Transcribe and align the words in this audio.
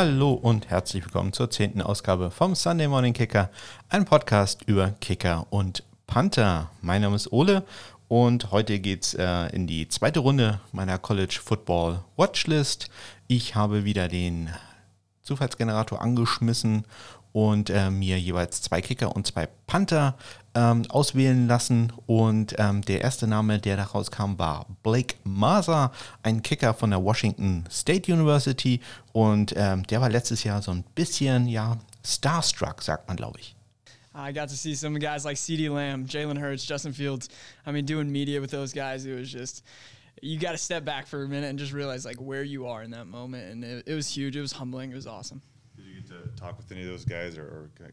Hallo 0.00 0.30
und 0.30 0.70
herzlich 0.70 1.04
willkommen 1.04 1.32
zur 1.32 1.50
zehnten 1.50 1.82
Ausgabe 1.82 2.30
vom 2.30 2.54
Sunday 2.54 2.86
Morning 2.86 3.12
Kicker, 3.12 3.50
ein 3.88 4.04
Podcast 4.04 4.62
über 4.62 4.92
Kicker 5.00 5.48
und 5.50 5.82
Panther. 6.06 6.70
Mein 6.82 7.02
Name 7.02 7.16
ist 7.16 7.32
Ole 7.32 7.64
und 8.06 8.52
heute 8.52 8.78
geht 8.78 9.02
es 9.02 9.14
äh, 9.14 9.48
in 9.48 9.66
die 9.66 9.88
zweite 9.88 10.20
Runde 10.20 10.60
meiner 10.70 10.98
College 10.98 11.40
Football 11.42 12.04
Watchlist. 12.14 12.90
Ich 13.26 13.56
habe 13.56 13.84
wieder 13.84 14.06
den 14.06 14.50
Zufallsgenerator 15.22 16.00
angeschmissen 16.00 16.84
und 17.32 17.68
äh, 17.68 17.90
mir 17.90 18.20
jeweils 18.20 18.62
zwei 18.62 18.80
Kicker 18.80 19.16
und 19.16 19.26
zwei 19.26 19.48
Panther 19.66 20.16
ähm, 20.58 20.84
auswählen 20.88 21.46
lassen. 21.46 21.92
Und 22.06 22.54
ähm, 22.58 22.82
der 22.82 23.00
erste 23.02 23.26
Name, 23.26 23.58
der 23.60 23.76
da 23.76 23.84
rauskam, 23.84 24.38
war 24.38 24.66
Blake 24.82 25.14
Maser, 25.24 25.92
ein 26.22 26.42
Kicker 26.42 26.74
von 26.74 26.90
der 26.90 27.02
Washington 27.02 27.64
State 27.70 28.12
University. 28.12 28.80
Und 29.12 29.54
ähm, 29.56 29.84
der 29.84 30.00
war 30.00 30.10
letztes 30.10 30.42
Jahr 30.44 30.60
so 30.60 30.72
ein 30.72 30.84
bisschen, 30.94 31.46
ja, 31.46 31.78
starstruck, 32.04 32.82
sagt 32.82 33.06
man, 33.06 33.16
glaube 33.16 33.38
ich. 33.38 33.54
I 34.14 34.32
got 34.32 34.48
to 34.48 34.56
see 34.56 34.74
some 34.74 34.98
guys 34.98 35.24
like 35.24 35.36
CeeDee 35.36 35.68
Lamb, 35.68 36.06
Jalen 36.06 36.40
Hurts, 36.40 36.66
Justin 36.66 36.92
Fields. 36.92 37.28
I 37.64 37.70
mean, 37.70 37.86
doing 37.86 38.10
media 38.10 38.40
with 38.40 38.50
those 38.50 38.72
guys, 38.72 39.04
it 39.04 39.14
was 39.14 39.30
just 39.30 39.62
you 40.20 40.40
got 40.40 40.52
to 40.52 40.58
step 40.58 40.84
back 40.84 41.06
for 41.06 41.22
a 41.22 41.28
minute 41.28 41.48
and 41.48 41.58
just 41.58 41.72
realize 41.72 42.04
like 42.04 42.16
where 42.16 42.42
you 42.42 42.66
are 42.66 42.82
in 42.82 42.90
that 42.90 43.06
moment, 43.06 43.48
and 43.52 43.62
it, 43.62 43.84
it 43.86 43.94
was 43.94 44.08
huge. 44.08 44.34
It 44.34 44.40
was 44.40 44.50
humbling. 44.50 44.90
It 44.90 44.96
was 44.96 45.06
awesome. 45.06 45.40
Did 45.76 45.84
you 45.84 46.00
get 46.00 46.08
to 46.08 46.28
talk 46.40 46.56
with 46.56 46.72
any 46.72 46.82
of 46.82 46.88
those 46.88 47.04
guys, 47.04 47.38
or, 47.38 47.44
or 47.44 47.70
kind 47.78 47.92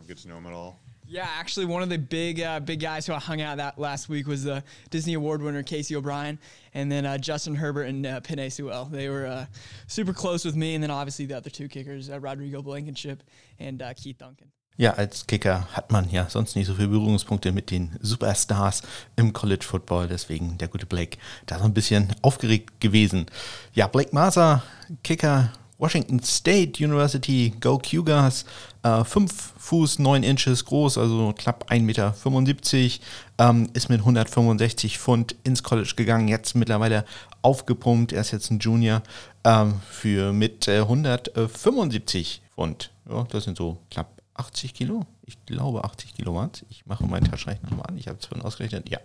of 0.00 0.06
get 0.06 0.18
to 0.18 0.28
know 0.28 0.36
them 0.36 0.46
at 0.46 0.52
all? 0.52 0.78
Yeah, 1.06 1.28
actually, 1.38 1.66
one 1.66 1.82
of 1.82 1.90
the 1.90 1.98
big 1.98 2.40
uh, 2.40 2.60
big 2.60 2.80
guys 2.80 3.06
who 3.06 3.12
I 3.12 3.18
hung 3.18 3.42
out 3.42 3.58
that 3.58 3.78
last 3.78 4.08
week 4.08 4.26
was 4.26 4.44
the 4.44 4.64
Disney 4.90 5.14
Award 5.14 5.42
winner 5.42 5.62
Casey 5.62 5.94
O'Brien, 5.96 6.38
and 6.72 6.90
then 6.90 7.04
uh, 7.04 7.18
Justin 7.18 7.54
Herbert 7.54 7.84
and 7.84 8.06
uh, 8.06 8.20
Pinay 8.20 8.50
Sewell. 8.50 8.86
They 8.86 9.10
were 9.10 9.26
uh, 9.26 9.46
super 9.86 10.14
close 10.14 10.44
with 10.46 10.56
me, 10.56 10.74
and 10.74 10.82
then 10.82 10.90
obviously 10.90 11.26
the 11.26 11.36
other 11.36 11.50
two 11.50 11.68
kickers, 11.68 12.08
uh, 12.08 12.18
Rodrigo 12.18 12.62
Blankenship 12.62 13.22
and 13.58 13.82
uh, 13.82 13.92
Keith 13.94 14.18
Duncan. 14.18 14.50
Ja, 14.76 14.92
als 14.94 15.24
Kicker 15.26 15.68
hat 15.72 15.92
man 15.92 16.10
ja 16.10 16.28
sonst 16.28 16.56
nicht 16.56 16.66
so 16.66 16.74
viele 16.74 16.88
Berührungspunkte 16.88 17.52
mit 17.52 17.70
den 17.70 17.96
Superstars 18.00 18.82
im 19.14 19.32
College 19.32 19.64
Football. 19.64 20.08
Deswegen 20.08 20.58
der 20.58 20.66
gute 20.66 20.86
Blake 20.86 21.18
da 21.46 21.58
so 21.58 21.64
ein 21.64 21.74
bisschen 21.74 22.12
aufgeregt 22.22 22.80
gewesen. 22.80 23.26
Ja, 23.74 23.86
Blake 23.86 24.10
Maser, 24.12 24.64
Kicker 25.04 25.52
Washington 25.84 26.22
State 26.22 26.82
University, 26.82 27.52
Go 27.60 27.76
Cougars, 27.76 28.46
5 28.82 29.16
äh, 29.16 29.28
Fuß 29.58 29.98
9 29.98 30.22
Inches 30.22 30.64
groß, 30.64 30.96
also 30.96 31.34
knapp 31.36 31.70
1,75 31.70 31.82
Meter, 31.82 32.14
ähm, 33.36 33.68
ist 33.74 33.90
mit 33.90 34.00
165 34.00 34.98
Pfund 34.98 35.36
ins 35.44 35.62
College 35.62 35.92
gegangen, 35.94 36.28
jetzt 36.28 36.54
mittlerweile 36.54 37.04
aufgepumpt, 37.42 38.14
er 38.14 38.22
ist 38.22 38.30
jetzt 38.30 38.50
ein 38.50 38.60
Junior, 38.60 39.02
ähm, 39.44 39.74
für 39.90 40.32
mit 40.32 40.68
äh, 40.68 40.80
175 40.80 42.40
Pfund. 42.54 42.90
Ja, 43.06 43.24
das 43.24 43.44
sind 43.44 43.58
so 43.58 43.76
knapp 43.90 44.08
80 44.32 44.72
Kilo? 44.72 45.04
Ich 45.26 45.44
glaube 45.44 45.84
80 45.84 46.14
Kilo 46.14 46.34
waren. 46.34 46.50
Ich 46.70 46.86
mache 46.86 47.04
meinen 47.04 47.30
Taschenrechner 47.30 47.68
nochmal 47.68 47.88
an. 47.90 47.98
Ich 47.98 48.08
habe 48.08 48.18
es 48.18 48.24
vorhin 48.24 48.46
ausgerechnet. 48.46 48.88
Ja, 48.88 49.00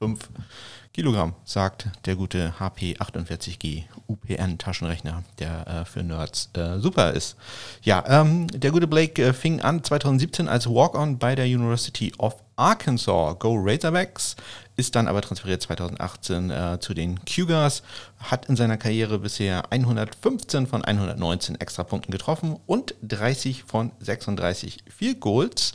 79,55 0.00 0.18
Kilogramm, 0.92 1.34
sagt 1.44 1.88
der 2.04 2.16
gute 2.16 2.58
HP 2.58 2.96
48G 2.98 3.84
UPN 4.08 4.58
Taschenrechner, 4.58 5.22
der 5.38 5.66
äh, 5.66 5.84
für 5.84 6.02
Nerds 6.02 6.50
äh, 6.54 6.80
super 6.80 7.12
ist. 7.12 7.36
Ja, 7.82 8.02
ähm, 8.08 8.48
der 8.48 8.72
gute 8.72 8.88
Blake 8.88 9.22
äh, 9.22 9.32
fing 9.32 9.60
an 9.60 9.84
2017 9.84 10.48
als 10.48 10.66
Walk-On 10.66 11.18
bei 11.18 11.36
der 11.36 11.44
University 11.44 12.12
of 12.18 12.34
Arkansas, 12.56 13.38
Go 13.38 13.54
Razorbacks, 13.56 14.34
ist 14.76 14.96
dann 14.96 15.06
aber 15.06 15.20
transferiert 15.20 15.62
2018 15.62 16.50
äh, 16.50 16.78
zu 16.80 16.92
den 16.92 17.20
Cougars, 17.24 17.84
hat 18.18 18.46
in 18.46 18.56
seiner 18.56 18.76
Karriere 18.76 19.20
bisher 19.20 19.70
115 19.70 20.66
von 20.66 20.84
119 20.84 21.54
Extrapunkten 21.60 22.10
getroffen 22.10 22.58
und 22.66 22.94
30 23.02 23.62
von 23.62 23.92
36 24.00 24.82
Field 24.88 25.20
Goals. 25.20 25.74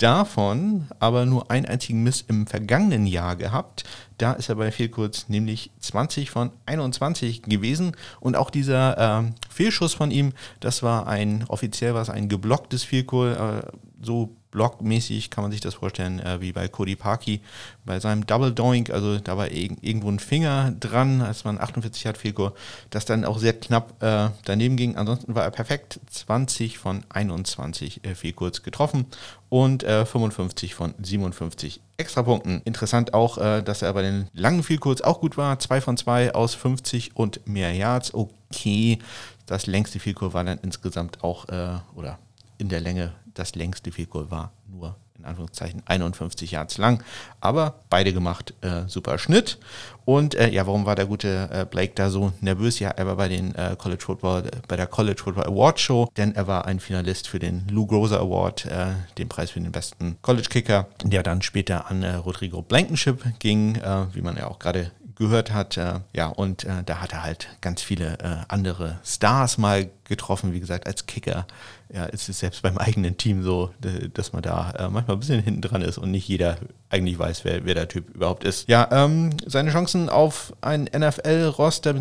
Davon 0.00 0.86
aber 0.98 1.26
nur 1.26 1.50
einen 1.50 1.66
einzigen 1.66 2.02
Miss 2.02 2.24
im 2.26 2.46
vergangenen 2.46 3.06
Jahr 3.06 3.36
gehabt. 3.36 3.84
Da 4.16 4.32
ist 4.32 4.48
er 4.48 4.54
bei 4.54 4.72
Fehlkurs 4.72 5.28
nämlich 5.28 5.72
20 5.80 6.30
von 6.30 6.52
21 6.64 7.42
gewesen. 7.42 7.92
Und 8.18 8.34
auch 8.34 8.48
dieser 8.48 9.20
äh, 9.20 9.30
Fehlschuss 9.50 9.92
von 9.92 10.10
ihm, 10.10 10.32
das 10.60 10.82
war 10.82 11.06
ein, 11.06 11.44
offiziell 11.48 11.92
war 11.92 12.00
es 12.00 12.08
ein 12.08 12.30
geblocktes 12.30 12.82
Fehlkurs. 12.82 13.36
Äh, 13.36 13.66
so 14.00 14.34
blockmäßig 14.50 15.30
kann 15.30 15.42
man 15.42 15.52
sich 15.52 15.60
das 15.60 15.74
vorstellen, 15.74 16.20
äh, 16.20 16.40
wie 16.40 16.52
bei 16.52 16.68
Cody 16.68 16.96
Parkey 16.96 17.40
bei 17.84 18.00
seinem 18.00 18.26
Double 18.26 18.52
Doink, 18.52 18.90
also 18.90 19.18
da 19.18 19.36
war 19.36 19.50
irg 19.50 19.78
irgendwo 19.80 20.10
ein 20.10 20.18
Finger 20.18 20.72
dran, 20.78 21.20
als 21.20 21.44
man 21.44 21.60
48 21.60 22.06
hat 22.06 22.18
Figur, 22.18 22.54
das 22.90 23.04
dann 23.04 23.24
auch 23.24 23.38
sehr 23.38 23.52
knapp 23.52 24.02
äh, 24.02 24.30
daneben 24.44 24.76
ging. 24.76 24.96
Ansonsten 24.96 25.34
war 25.34 25.44
er 25.44 25.50
perfekt 25.50 26.00
20 26.10 26.78
von 26.78 27.04
21 27.08 28.02
äh, 28.04 28.32
kurz 28.32 28.62
getroffen 28.62 29.06
und 29.48 29.82
55 29.82 30.70
äh, 30.70 30.74
von 30.74 30.94
57 31.00 31.80
Extrapunkten. 31.96 32.62
Interessant 32.64 33.14
auch, 33.14 33.38
äh, 33.38 33.62
dass 33.62 33.82
er 33.82 33.92
bei 33.92 34.02
den 34.02 34.28
langen 34.32 34.62
viel 34.62 34.78
kurz 34.78 35.00
auch 35.00 35.20
gut 35.20 35.36
war, 35.36 35.58
2 35.58 35.80
von 35.80 35.96
2 35.96 36.34
aus 36.34 36.54
50 36.54 37.16
und 37.16 37.46
mehr 37.46 37.72
Yards. 37.72 38.14
Okay, 38.14 38.98
das 39.46 39.66
längste 39.66 39.98
Vielkur 39.98 40.32
war 40.32 40.44
dann 40.44 40.58
insgesamt 40.62 41.22
auch, 41.22 41.48
äh, 41.48 41.78
oder 41.94 42.18
in 42.60 42.68
der 42.68 42.80
Länge 42.80 43.12
das 43.34 43.54
längste 43.54 43.92
Field 43.92 44.10
Goal 44.10 44.30
war 44.30 44.52
nur 44.68 44.96
in 45.20 45.26
Anführungszeichen 45.26 45.82
51 45.84 46.50
Yards 46.50 46.78
lang. 46.78 47.02
Aber 47.40 47.82
beide 47.90 48.12
gemacht, 48.12 48.54
äh, 48.62 48.88
super 48.88 49.18
Schnitt. 49.18 49.58
Und 50.04 50.34
äh, 50.34 50.50
ja, 50.50 50.66
warum 50.66 50.86
war 50.86 50.96
der 50.96 51.06
gute 51.06 51.48
äh, 51.52 51.66
Blake 51.66 51.92
da 51.94 52.10
so 52.10 52.32
nervös? 52.40 52.78
Ja, 52.78 52.88
er 52.90 53.06
war 53.06 53.16
bei 53.16 53.28
den 53.28 53.54
äh, 53.54 53.76
College 53.78 54.02
Football, 54.02 54.44
bei 54.66 54.76
der 54.76 54.86
College 54.86 55.20
Football 55.22 55.44
Award 55.44 55.78
Show, 55.78 56.08
denn 56.16 56.34
er 56.34 56.46
war 56.46 56.64
ein 56.64 56.80
Finalist 56.80 57.28
für 57.28 57.38
den 57.38 57.66
Lou 57.68 57.86
Groza 57.86 58.16
Award, 58.18 58.64
äh, 58.66 58.86
den 59.18 59.28
Preis 59.28 59.50
für 59.50 59.60
den 59.60 59.72
besten 59.72 60.16
College 60.22 60.48
Kicker, 60.48 60.88
der 61.04 61.22
dann 61.22 61.42
später 61.42 61.90
an 61.90 62.02
äh, 62.02 62.14
Rodrigo 62.14 62.62
Blankenship 62.62 63.22
ging, 63.38 63.78
wie 64.12 64.22
man 64.22 64.36
ja 64.36 64.46
auch 64.46 64.58
gerade 64.58 64.90
gehört 65.20 65.52
hat. 65.52 65.76
Äh, 65.76 66.00
ja, 66.14 66.28
und 66.28 66.64
äh, 66.64 66.82
da 66.84 67.00
hat 67.00 67.12
er 67.12 67.22
halt 67.22 67.48
ganz 67.60 67.82
viele 67.82 68.18
äh, 68.20 68.36
andere 68.48 68.98
Stars 69.04 69.58
mal 69.58 69.90
getroffen. 70.04 70.54
Wie 70.54 70.60
gesagt, 70.60 70.86
als 70.86 71.04
Kicker 71.04 71.46
ja, 71.92 72.06
ist 72.06 72.28
es 72.28 72.38
selbst 72.38 72.62
beim 72.62 72.78
eigenen 72.78 73.16
Team 73.18 73.42
so, 73.42 73.70
dass 74.14 74.32
man 74.32 74.42
da 74.42 74.70
äh, 74.70 74.88
manchmal 74.88 75.16
ein 75.16 75.20
bisschen 75.20 75.42
hinten 75.42 75.60
dran 75.60 75.82
ist 75.82 75.98
und 75.98 76.10
nicht 76.10 76.26
jeder 76.26 76.56
eigentlich 76.88 77.18
weiß, 77.18 77.44
wer, 77.44 77.64
wer 77.66 77.74
der 77.74 77.88
Typ 77.88 78.08
überhaupt 78.14 78.44
ist. 78.44 78.66
Ja, 78.68 78.88
ähm, 78.90 79.30
seine 79.44 79.70
Chancen 79.70 80.08
auf 80.08 80.54
ein 80.62 80.84
NFL-Roster, 80.84 81.94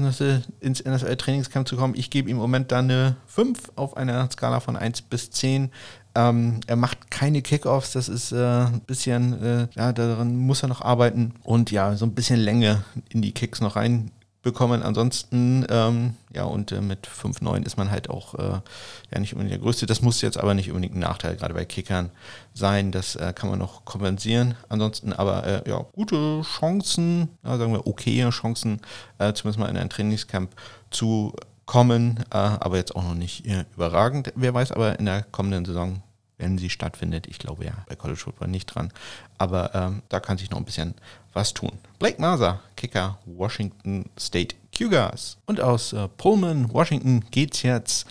ins 0.61 0.83
NFL-Trainingscamp 0.83 1.67
zu 1.67 1.75
kommen, 1.75 1.95
ich 1.95 2.09
gebe 2.09 2.29
ihm 2.29 2.37
im 2.37 2.41
Moment 2.41 2.71
da 2.71 2.79
eine 2.79 3.17
5 3.27 3.73
auf 3.75 3.97
einer 3.97 4.31
Skala 4.31 4.61
von 4.61 4.77
1 4.77 5.01
bis 5.03 5.29
10. 5.31 5.71
Ähm, 6.15 6.59
er 6.65 6.75
macht 6.75 7.11
keine 7.11 7.41
Kickoffs, 7.41 7.91
das 7.91 8.09
ist 8.09 8.31
äh, 8.31 8.65
ein 8.65 8.81
bisschen, 8.81 9.41
äh, 9.43 9.67
ja, 9.75 9.93
daran 9.93 10.35
muss 10.35 10.63
er 10.63 10.69
noch 10.69 10.81
arbeiten 10.81 11.33
und 11.43 11.71
ja, 11.71 11.95
so 11.95 12.05
ein 12.05 12.15
bisschen 12.15 12.39
Länge 12.39 12.83
in 13.09 13.21
die 13.21 13.31
Kicks 13.31 13.61
noch 13.61 13.75
reinbekommen. 13.75 14.81
Ansonsten, 14.81 15.67
ähm, 15.69 16.15
ja, 16.33 16.45
und 16.45 16.71
äh, 16.71 16.81
mit 16.81 17.07
5-9 17.07 17.63
ist 17.63 17.77
man 17.77 17.91
halt 17.91 18.09
auch 18.09 18.33
äh, 18.35 18.59
ja 19.11 19.19
nicht 19.19 19.33
unbedingt 19.33 19.51
der 19.51 19.59
Größte. 19.59 19.85
Das 19.85 20.01
muss 20.01 20.21
jetzt 20.21 20.39
aber 20.39 20.55
nicht 20.55 20.69
unbedingt 20.69 20.95
ein 20.95 20.99
Nachteil, 20.99 21.35
gerade 21.35 21.53
bei 21.53 21.65
Kickern 21.65 22.09
sein. 22.55 22.91
Das 22.91 23.15
äh, 23.15 23.31
kann 23.33 23.51
man 23.51 23.59
noch 23.59 23.85
kompensieren. 23.85 24.55
Ansonsten 24.67 25.13
aber, 25.13 25.45
äh, 25.45 25.69
ja, 25.69 25.85
gute 25.93 26.41
Chancen, 26.41 27.29
ja, 27.43 27.57
sagen 27.57 27.71
wir 27.71 27.85
okaye 27.85 28.29
Chancen, 28.31 28.81
zumindest 29.19 29.59
mal 29.59 29.69
in 29.69 29.77
ein 29.77 29.89
Trainingscamp 29.91 30.49
zu 30.89 31.33
kommen, 31.69 32.25
äh, 32.31 32.37
aber 32.37 32.77
jetzt 32.77 32.95
auch 32.95 33.03
noch 33.03 33.13
nicht 33.13 33.45
äh, 33.45 33.63
überragend. 33.75 34.33
Wer 34.35 34.55
weiß 34.55 34.71
aber 34.71 34.97
in 34.97 35.05
der 35.05 35.21
kommenden 35.21 35.65
Saison, 35.65 36.01
wenn 36.39 36.57
sie 36.57 36.71
stattfindet, 36.71 37.27
ich 37.27 37.37
glaube 37.37 37.63
ja 37.63 37.73
bei 37.87 37.95
College 37.95 38.19
Football 38.19 38.47
nicht 38.47 38.65
dran, 38.65 38.91
aber 39.37 39.75
ähm, 39.75 40.01
da 40.09 40.19
kann 40.19 40.39
sich 40.39 40.49
noch 40.49 40.57
ein 40.57 40.65
bisschen 40.65 40.95
was 41.31 41.53
tun. 41.53 41.73
Blake 41.99 42.19
Maser, 42.19 42.59
Kicker 42.75 43.19
Washington 43.25 44.09
State 44.19 44.55
Cougars. 44.75 45.37
Und 45.45 45.61
aus 45.61 45.93
äh, 45.93 46.07
Pullman, 46.07 46.73
Washington 46.73 47.23
geht's 47.29 47.61
jetzt 47.61 48.07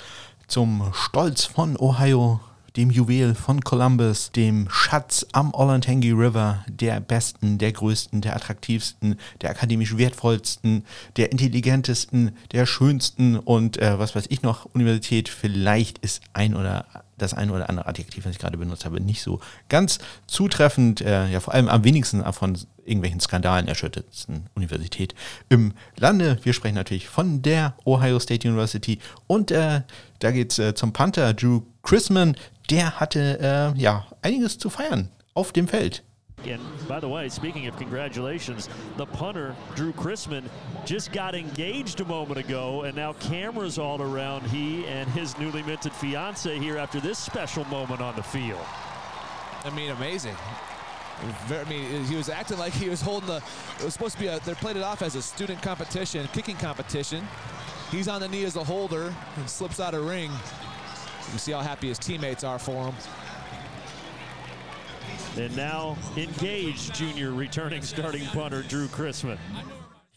zum 0.47 0.93
Stolz 0.95 1.45
von 1.45 1.77
Ohio 1.77 2.39
dem 2.79 2.91
Juwel 2.91 3.35
von 3.35 3.61
Columbus, 3.61 4.31
dem 4.31 4.69
Schatz 4.71 5.27
am 5.33 5.53
Olentangy 5.53 6.13
River, 6.13 6.65
der 6.69 7.01
besten, 7.01 7.59
der 7.59 7.73
größten, 7.73 8.21
der 8.21 8.37
attraktivsten, 8.37 9.19
der 9.41 9.51
akademisch 9.51 9.99
wertvollsten, 9.99 10.85
der 11.17 11.33
intelligentesten, 11.33 12.37
der 12.53 12.67
schönsten 12.67 13.37
und 13.37 13.79
äh, 13.79 13.99
was 13.99 14.15
weiß 14.15 14.27
ich 14.29 14.43
noch, 14.43 14.65
Universität. 14.75 15.29
Vielleicht 15.29 15.99
ist 15.99 16.23
ein 16.33 16.55
oder 16.55 16.87
das 17.19 17.35
ein 17.35 17.51
oder 17.51 17.69
andere 17.69 17.89
Adjektiv, 17.89 18.25
was 18.25 18.33
ich 18.33 18.39
gerade 18.39 18.57
benutzt 18.57 18.85
habe, 18.85 19.01
nicht 19.01 19.23
so 19.23 19.41
ganz 19.69 19.99
zutreffend, 20.29 21.01
äh, 21.01 21.29
ja 21.29 21.41
vor 21.41 21.55
allem 21.55 21.69
am 21.69 21.83
wenigsten 21.83 22.25
von 22.33 22.57
irgendwelchen 22.85 23.21
Skandalen 23.21 23.69
erschüttertsten 23.69 24.47
Universität 24.55 25.17
im 25.49 25.73
Lande. 25.97 26.39
Wir 26.45 26.53
sprechen 26.53 26.77
natürlich 26.77 27.09
von 27.09 27.43
der 27.43 27.75
Ohio 27.85 28.21
State 28.21 28.49
University 28.49 29.01
und 29.27 29.51
äh, 29.51 29.83
da 30.21 30.31
geht 30.31 30.53
es 30.53 30.59
äh, 30.59 30.75
zum 30.75 30.93
Panther 30.93 31.35
Drew 31.35 31.63
Chrisman, 31.83 32.37
der 32.71 33.01
hatte 33.01 33.75
äh, 33.77 33.81
ja 33.81 34.07
einiges 34.23 34.59
zu 34.59 34.71
feiern 34.71 35.11
auf 35.35 35.53
dem 35.53 35.69
Feld. 35.69 36.03
And 36.47 36.61
by 36.87 37.01
the 37.01 37.09
way, 37.09 37.29
speaking 37.29 37.67
of 37.67 37.77
congratulations, 37.77 38.69
the 38.97 39.07
punter, 39.07 39.57
Drew 39.75 39.93
Chrisman, 39.93 40.45
just 40.87 41.13
got 41.13 41.35
engaged 41.35 42.01
a 42.01 42.05
moment 42.05 42.39
ago, 42.39 42.83
and 42.83 42.95
now 42.95 43.13
cameras 43.15 43.77
all 43.77 44.01
around 44.01 44.47
he 44.47 44.87
and 44.87 45.09
his 45.11 45.37
newly 45.39 45.63
minted 45.65 45.93
fiance 45.93 46.57
here 46.59 46.79
after 46.79 47.01
this 47.01 47.19
special 47.19 47.65
moment 47.65 48.01
on 48.01 48.15
the 48.15 48.23
field. 48.23 48.65
I 49.65 49.71
mean, 49.71 49.91
amazing. 49.91 50.37
Very, 51.47 51.65
I 51.65 51.69
mean, 51.69 52.05
he 52.05 52.15
was 52.15 52.29
acting 52.29 52.59
like 52.59 52.73
he 52.73 52.89
was 52.89 53.01
holding 53.01 53.27
the. 53.27 53.43
It 53.81 53.85
was 53.85 53.93
supposed 53.93 54.15
to 54.15 54.21
be 54.21 54.29
a. 54.29 54.39
They 54.41 54.55
played 54.55 54.77
it 54.77 54.85
off 54.85 55.03
as 55.03 55.17
a 55.17 55.23
student 55.23 55.61
competition, 55.61 56.29
kicking 56.33 56.57
competition. 56.57 57.27
He's 57.91 58.07
on 58.07 58.21
the 58.21 58.29
knee 58.29 58.45
as 58.45 58.55
a 58.55 58.63
holder 58.63 59.13
and 59.37 59.51
slips 59.51 59.81
out 59.81 59.95
of 59.95 60.07
ring. 60.07 60.31
You 61.33 61.39
see 61.39 61.53
how 61.53 61.61
happy 61.61 61.89
his 61.89 61.99
teammates 61.99 62.45
are 62.45 62.59
for 62.59 62.87
him. 62.87 62.95
And 65.37 65.57
now 65.57 65.97
engaged 66.17 66.95
junior 66.95 67.33
returning 67.33 67.83
starting 67.83 68.27
punter 68.27 68.63
Drew 68.63 68.89
Chrisman. 68.89 69.39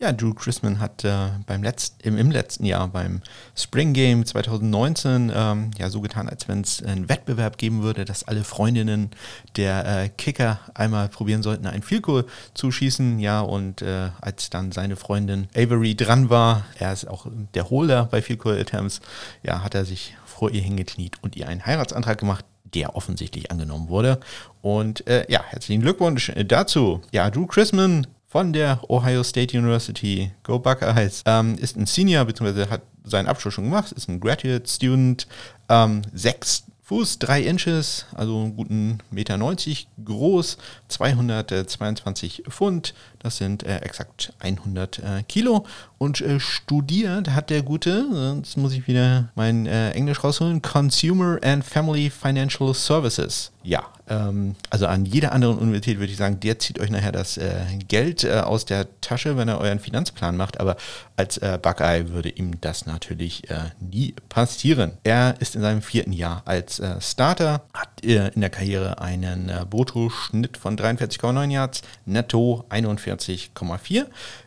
Ja, 0.02 0.12
Drew 0.12 0.34
Chrisman 0.34 0.80
hat 0.80 1.04
äh, 1.04 1.28
beim 1.46 1.62
Letz-, 1.62 1.92
im, 2.02 2.18
im, 2.18 2.32
letzten 2.32 2.66
Jahr 2.66 2.88
beim 2.88 3.22
Spring 3.56 3.94
Game 3.94 4.26
2019 4.26 5.32
ähm, 5.32 5.70
ja 5.78 5.92
so 5.92 6.02
getan, 6.02 6.28
als 6.28 6.48
wenn 6.48 6.62
es 6.62 6.82
einen 6.82 7.08
Wettbewerb 7.08 7.60
geben 7.60 7.84
würde, 7.84 8.04
dass 8.04 8.24
alle 8.24 8.44
Freundinnen 8.44 9.12
der 9.58 9.86
äh, 9.86 10.10
Kicker 10.10 10.60
einmal 10.74 11.08
probieren 11.08 11.44
sollten, 11.44 11.68
ein 11.68 11.84
Field 11.84 12.02
Goal 12.02 12.26
zu 12.56 12.72
schießen. 12.72 13.20
Ja, 13.20 13.42
und 13.42 13.84
äh, 13.84 14.10
als 14.20 14.50
dann 14.50 14.72
seine 14.72 14.96
Freundin 14.96 15.48
Avery 15.56 15.94
dran 15.94 16.32
war, 16.32 16.66
er 16.80 16.94
ist 16.94 17.08
auch 17.08 17.28
der 17.54 17.70
Holder 17.70 18.06
bei 18.06 18.24
Field 18.24 18.40
Goal 18.40 18.60
Attempts, 18.60 19.02
ja, 19.44 19.64
hat 19.64 19.76
er 19.76 19.86
sich 19.86 20.16
vor 20.42 20.50
ihr 20.50 20.62
hingekniet 20.64 21.18
und 21.22 21.36
ihr 21.36 21.48
einen 21.48 21.68
Heiratsantrag 21.68 22.18
gemacht, 22.18 22.46
der 22.64 22.96
offensichtlich 22.96 23.52
angenommen 23.52 23.90
wurde. 23.90 24.20
Und 24.64 25.06
äh, 25.06 25.24
ja, 25.30 25.44
herzlichen 25.44 25.84
Glückwunsch 25.84 26.32
dazu. 26.48 27.00
Ja, 27.12 27.30
Drew 27.30 27.46
Chrisman 27.46 28.08
von 28.26 28.52
der 28.52 28.80
Ohio 28.90 29.22
State 29.22 29.56
University, 29.56 30.32
Go 30.42 30.58
Buckeyes, 30.58 31.22
ähm, 31.28 31.60
ist 31.60 31.78
ein 31.78 31.86
Senior, 31.86 32.26
beziehungsweise 32.26 32.72
hat 32.72 32.82
seinen 33.04 33.28
Abschluss 33.28 33.54
schon 33.54 33.66
gemacht, 33.66 33.92
ist 33.92 34.10
ein 34.10 34.20
Graduate 34.20 34.68
Student, 34.68 35.28
ähm, 35.70 36.02
sechs 36.12 36.64
Fuß, 36.92 37.20
drei 37.20 37.44
Inches, 37.44 38.06
also 38.16 38.38
einen 38.38 38.58
guten 38.58 38.98
Meter 39.12 39.38
90 39.38 39.88
groß, 40.04 40.58
222 40.90 42.44
Pfund, 42.50 42.94
das 43.20 43.38
sind 43.38 43.64
äh, 43.64 43.78
exakt 43.78 44.34
100 44.40 45.00
äh, 45.00 45.24
Kilo. 45.26 45.66
Und 45.98 46.20
äh, 46.20 46.42
studiert 46.42 47.30
hat 47.30 47.50
der 47.50 47.64
Gute, 47.64 48.36
jetzt 48.36 48.58
muss 48.58 48.74
ich 48.74 48.88
wieder 48.88 49.30
mein 49.36 49.68
äh, 49.68 49.92
Englisch 49.92 50.22
rausholen, 50.22 50.62
Consumer 50.62 51.40
and 51.42 51.64
Family 51.64 52.10
Financial 52.10 52.74
Services. 52.74 53.54
Ja, 53.64 53.86
ähm, 54.12 54.56
also 54.70 54.88
an 54.88 55.06
jeder 55.06 55.32
anderen 55.32 55.58
Universität 55.58 56.00
würde 56.00 56.12
ich 56.12 56.18
sagen, 56.18 56.40
der 56.42 56.60
zieht 56.60 56.80
euch 56.80 56.90
nachher 56.90 57.14
das 57.14 57.38
äh, 57.38 57.64
Geld 57.88 58.26
äh, 58.26 58.40
aus 58.40 58.66
der 58.66 58.88
Tasche, 59.00 59.38
wenn 59.38 59.48
er 59.48 59.60
euren 59.60 59.80
Finanzplan 59.80 60.36
macht. 60.36 60.60
Aber 60.60 60.76
als 61.16 61.40
Buckeye 61.40 62.10
würde 62.10 62.30
ihm 62.30 62.60
das 62.62 62.88
natürlich 62.88 63.44
nie 63.80 64.16
passieren. 64.28 64.94
Er 65.04 65.36
ist 65.40 65.56
in 65.56 65.62
seinem 65.62 65.84
vierten 65.84 66.14
Jahr 66.14 66.42
als 66.46 66.82
Starter, 67.00 67.62
hat 67.76 68.02
in 68.02 68.42
der 68.42 68.50
Karriere 68.50 69.00
einen 69.00 69.52
Bruttoschnitt 69.70 70.58
von 70.58 70.76
43,9 70.76 71.52
Yards, 71.52 71.84
netto 72.06 72.66
41 72.70 73.52
44,4. 73.56 74.06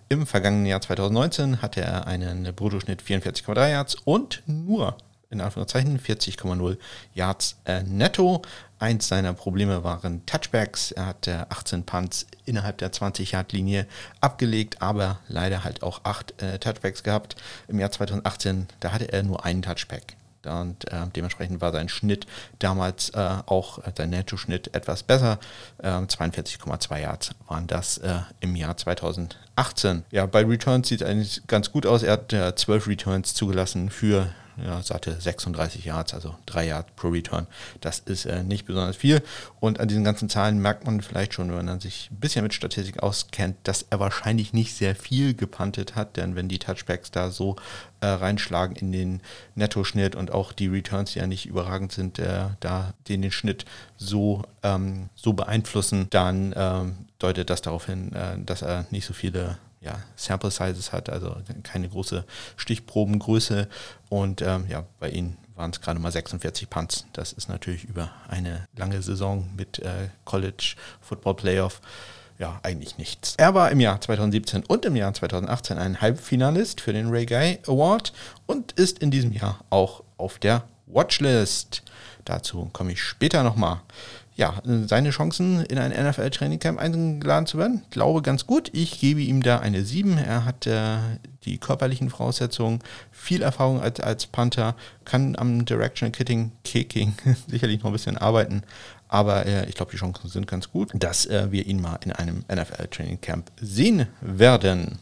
Im 0.08 0.26
vergangenen 0.26 0.66
Jahr 0.66 0.80
2019 0.80 1.62
hatte 1.62 1.80
er 1.80 2.06
einen 2.06 2.54
Bruttoschnitt 2.54 3.02
44,3 3.02 3.70
Yards 3.70 3.96
und 4.04 4.42
nur 4.46 4.96
in 5.30 5.40
Anführungszeichen 5.40 5.98
40,0 5.98 6.76
Yards 7.14 7.56
äh, 7.64 7.82
netto. 7.82 8.42
Eins 8.84 9.08
seiner 9.08 9.32
Probleme 9.32 9.82
waren 9.82 10.26
Touchbacks. 10.26 10.92
Er 10.92 11.06
hatte 11.06 11.50
18 11.50 11.84
Punts 11.84 12.26
innerhalb 12.44 12.76
der 12.76 12.92
20-Yard-Linie 12.92 13.86
abgelegt, 14.20 14.82
aber 14.82 15.20
leider 15.26 15.64
halt 15.64 15.82
auch 15.82 16.02
8 16.04 16.42
äh, 16.42 16.58
Touchbacks 16.58 17.02
gehabt. 17.02 17.34
Im 17.66 17.80
Jahr 17.80 17.90
2018, 17.90 18.66
da 18.80 18.92
hatte 18.92 19.10
er 19.10 19.22
nur 19.22 19.42
einen 19.42 19.62
Touchback. 19.62 20.18
Und 20.44 20.86
äh, 20.92 21.06
dementsprechend 21.16 21.62
war 21.62 21.72
sein 21.72 21.88
Schnitt 21.88 22.26
damals 22.58 23.08
äh, 23.14 23.36
auch, 23.46 23.78
äh, 23.78 23.92
sein 23.96 24.10
Netto-Schnitt 24.10 24.74
etwas 24.74 25.02
besser. 25.02 25.38
42,2 25.82 26.94
ähm, 26.94 27.02
Yards 27.02 27.30
waren 27.48 27.66
das 27.66 27.96
äh, 27.96 28.18
im 28.40 28.54
Jahr 28.54 28.76
2018. 28.76 30.04
Ja, 30.10 30.26
bei 30.26 30.44
Returns 30.44 30.88
sieht 30.90 31.00
es 31.00 31.08
eigentlich 31.08 31.46
ganz 31.46 31.72
gut 31.72 31.86
aus. 31.86 32.02
Er 32.02 32.12
hat 32.12 32.58
12 32.58 32.86
Returns 32.86 33.32
zugelassen 33.32 33.88
für 33.88 34.28
ja, 34.62 34.82
satte 34.82 35.20
36 35.20 35.84
Yards, 35.84 36.14
also 36.14 36.34
3 36.46 36.66
Yards 36.66 36.90
pro 36.96 37.08
Return. 37.08 37.46
Das 37.80 37.98
ist 38.00 38.26
äh, 38.26 38.42
nicht 38.42 38.66
besonders 38.66 38.96
viel. 38.96 39.22
Und 39.60 39.80
an 39.80 39.88
diesen 39.88 40.04
ganzen 40.04 40.28
Zahlen 40.28 40.58
merkt 40.58 40.86
man 40.86 41.00
vielleicht 41.00 41.34
schon, 41.34 41.54
wenn 41.54 41.64
man 41.64 41.80
sich 41.80 42.10
ein 42.10 42.20
bisschen 42.20 42.42
mit 42.42 42.54
Statistik 42.54 43.02
auskennt, 43.02 43.56
dass 43.64 43.86
er 43.90 44.00
wahrscheinlich 44.00 44.52
nicht 44.52 44.74
sehr 44.74 44.94
viel 44.94 45.34
gepantet 45.34 45.96
hat, 45.96 46.16
denn 46.16 46.36
wenn 46.36 46.48
die 46.48 46.58
Touchbacks 46.58 47.10
da 47.10 47.30
so 47.30 47.56
äh, 48.00 48.06
reinschlagen 48.06 48.76
in 48.76 48.92
den 48.92 49.20
Nettoschnitt 49.54 50.14
und 50.14 50.30
auch 50.30 50.52
die 50.52 50.68
Returns, 50.68 51.12
die 51.12 51.18
ja 51.18 51.26
nicht 51.26 51.46
überragend 51.46 51.92
sind, 51.92 52.18
äh, 52.18 52.48
da 52.60 52.94
den, 53.08 53.22
den 53.22 53.32
Schnitt 53.32 53.64
so, 53.96 54.42
ähm, 54.62 55.08
so 55.14 55.32
beeinflussen, 55.32 56.08
dann 56.10 56.54
ähm, 56.56 56.96
deutet 57.18 57.50
das 57.50 57.62
darauf 57.62 57.86
hin, 57.86 58.12
äh, 58.12 58.38
dass 58.44 58.62
er 58.62 58.86
nicht 58.90 59.06
so 59.06 59.14
viele 59.14 59.58
ja, 59.84 59.98
Sample 60.16 60.50
Sizes 60.50 60.92
hat, 60.92 61.10
also 61.10 61.36
keine 61.62 61.88
große 61.88 62.24
Stichprobengröße. 62.56 63.68
Und 64.08 64.42
ähm, 64.42 64.66
ja, 64.68 64.84
bei 64.98 65.10
ihnen 65.10 65.36
waren 65.54 65.70
es 65.70 65.80
gerade 65.80 66.00
mal 66.00 66.10
46 66.10 66.70
Punts. 66.70 67.06
Das 67.12 67.32
ist 67.32 67.48
natürlich 67.48 67.84
über 67.84 68.10
eine 68.28 68.66
lange 68.76 69.02
Saison 69.02 69.48
mit 69.56 69.78
äh, 69.80 70.08
College 70.24 70.74
Football 71.00 71.34
Playoff 71.34 71.80
ja, 72.38 72.58
eigentlich 72.62 72.98
nichts. 72.98 73.34
Er 73.36 73.54
war 73.54 73.70
im 73.70 73.78
Jahr 73.78 74.00
2017 74.00 74.64
und 74.66 74.84
im 74.84 74.96
Jahr 74.96 75.14
2018 75.14 75.78
ein 75.78 76.00
Halbfinalist 76.00 76.80
für 76.80 76.92
den 76.92 77.08
Ray 77.08 77.26
Guy 77.26 77.58
Award 77.66 78.12
und 78.46 78.72
ist 78.72 78.98
in 78.98 79.10
diesem 79.10 79.32
Jahr 79.32 79.60
auch 79.70 80.02
auf 80.16 80.38
der 80.38 80.64
Watchlist. 80.86 81.82
Dazu 82.24 82.70
komme 82.72 82.92
ich 82.92 83.02
später 83.02 83.42
nochmal 83.42 83.80
ja, 84.36 84.60
seine 84.64 85.10
Chancen 85.10 85.64
in 85.64 85.78
ein 85.78 85.92
NFL-Trainingcamp 85.92 86.78
eingeladen 86.78 87.46
zu 87.46 87.56
werden, 87.56 87.82
glaube 87.90 88.20
ganz 88.20 88.46
gut. 88.46 88.68
Ich 88.72 88.98
gebe 88.98 89.20
ihm 89.20 89.42
da 89.42 89.60
eine 89.60 89.84
7. 89.84 90.18
Er 90.18 90.44
hat 90.44 90.66
äh, 90.66 90.96
die 91.44 91.58
körperlichen 91.58 92.10
Voraussetzungen, 92.10 92.80
viel 93.12 93.42
Erfahrung 93.42 93.80
als, 93.80 94.00
als 94.00 94.26
Panther, 94.26 94.74
kann 95.04 95.36
am 95.36 95.64
Directional 95.64 96.10
Kicking, 96.10 96.50
Kicking 96.64 97.14
sicherlich 97.48 97.80
noch 97.80 97.90
ein 97.90 97.92
bisschen 97.92 98.18
arbeiten, 98.18 98.64
aber 99.06 99.46
äh, 99.46 99.68
ich 99.68 99.76
glaube, 99.76 99.92
die 99.92 99.98
Chancen 99.98 100.28
sind 100.28 100.48
ganz 100.48 100.70
gut, 100.70 100.90
dass 100.94 101.26
äh, 101.26 101.52
wir 101.52 101.66
ihn 101.66 101.80
mal 101.80 102.00
in 102.04 102.10
einem 102.10 102.44
NFL-Training-Camp 102.52 103.52
sehen 103.60 104.08
werden. 104.20 104.98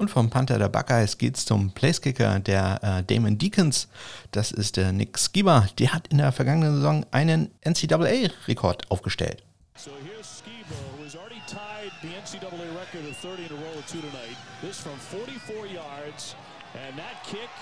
Und 0.00 0.10
vom 0.10 0.30
Panther 0.30 0.58
der 0.58 0.70
Buckeyes 0.70 1.18
geht 1.18 1.36
es 1.36 1.44
zum 1.44 1.72
Placekicker 1.72 2.40
der 2.40 2.80
äh, 2.82 3.02
Damon 3.02 3.36
Deacons. 3.36 3.86
Das 4.32 4.50
ist 4.50 4.78
der 4.78 4.92
Nick 4.92 5.18
Skiba. 5.18 5.68
Der 5.78 5.92
hat 5.92 6.08
in 6.08 6.16
der 6.16 6.32
vergangenen 6.32 6.76
Saison 6.76 7.04
einen 7.10 7.50
NCAA-Rekord 7.66 8.90
aufgestellt. 8.90 9.42
So 9.76 9.90
here's 10.02 10.40
Skiba, 10.40 10.74
who 10.96 11.04
has 11.04 11.14
already 11.14 11.42
tied 11.46 11.92
the 12.00 12.08
NCAA 12.16 12.72
record 12.80 13.10
of 13.10 13.16
30 13.18 13.44
in 13.44 13.52
a 13.52 13.60
row 13.60 13.76
with 13.76 13.86
two 13.92 14.00
tonight. 14.00 14.38
This 14.62 14.80
from 14.80 14.96
44 14.96 15.66
yards, 15.66 16.34
and 16.72 16.96
that 16.96 17.22
kick 17.24 17.52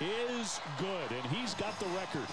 is 0.00 0.60
good, 0.78 1.10
and 1.10 1.26
he's 1.34 1.54
got 1.54 1.76
the 1.80 1.90
record. 1.98 2.30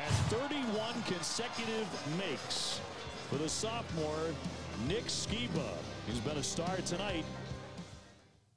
And 0.00 0.14
31 0.32 0.64
consecutive 1.04 1.88
makes 2.16 2.80
for 3.28 3.36
the 3.36 3.50
sophomore 3.50 4.32
Nick 4.88 5.08
Skiba. 5.08 5.76
He's 6.06 6.20
been 6.20 6.38
a 6.38 6.42
star 6.42 6.76
tonight. 6.86 7.26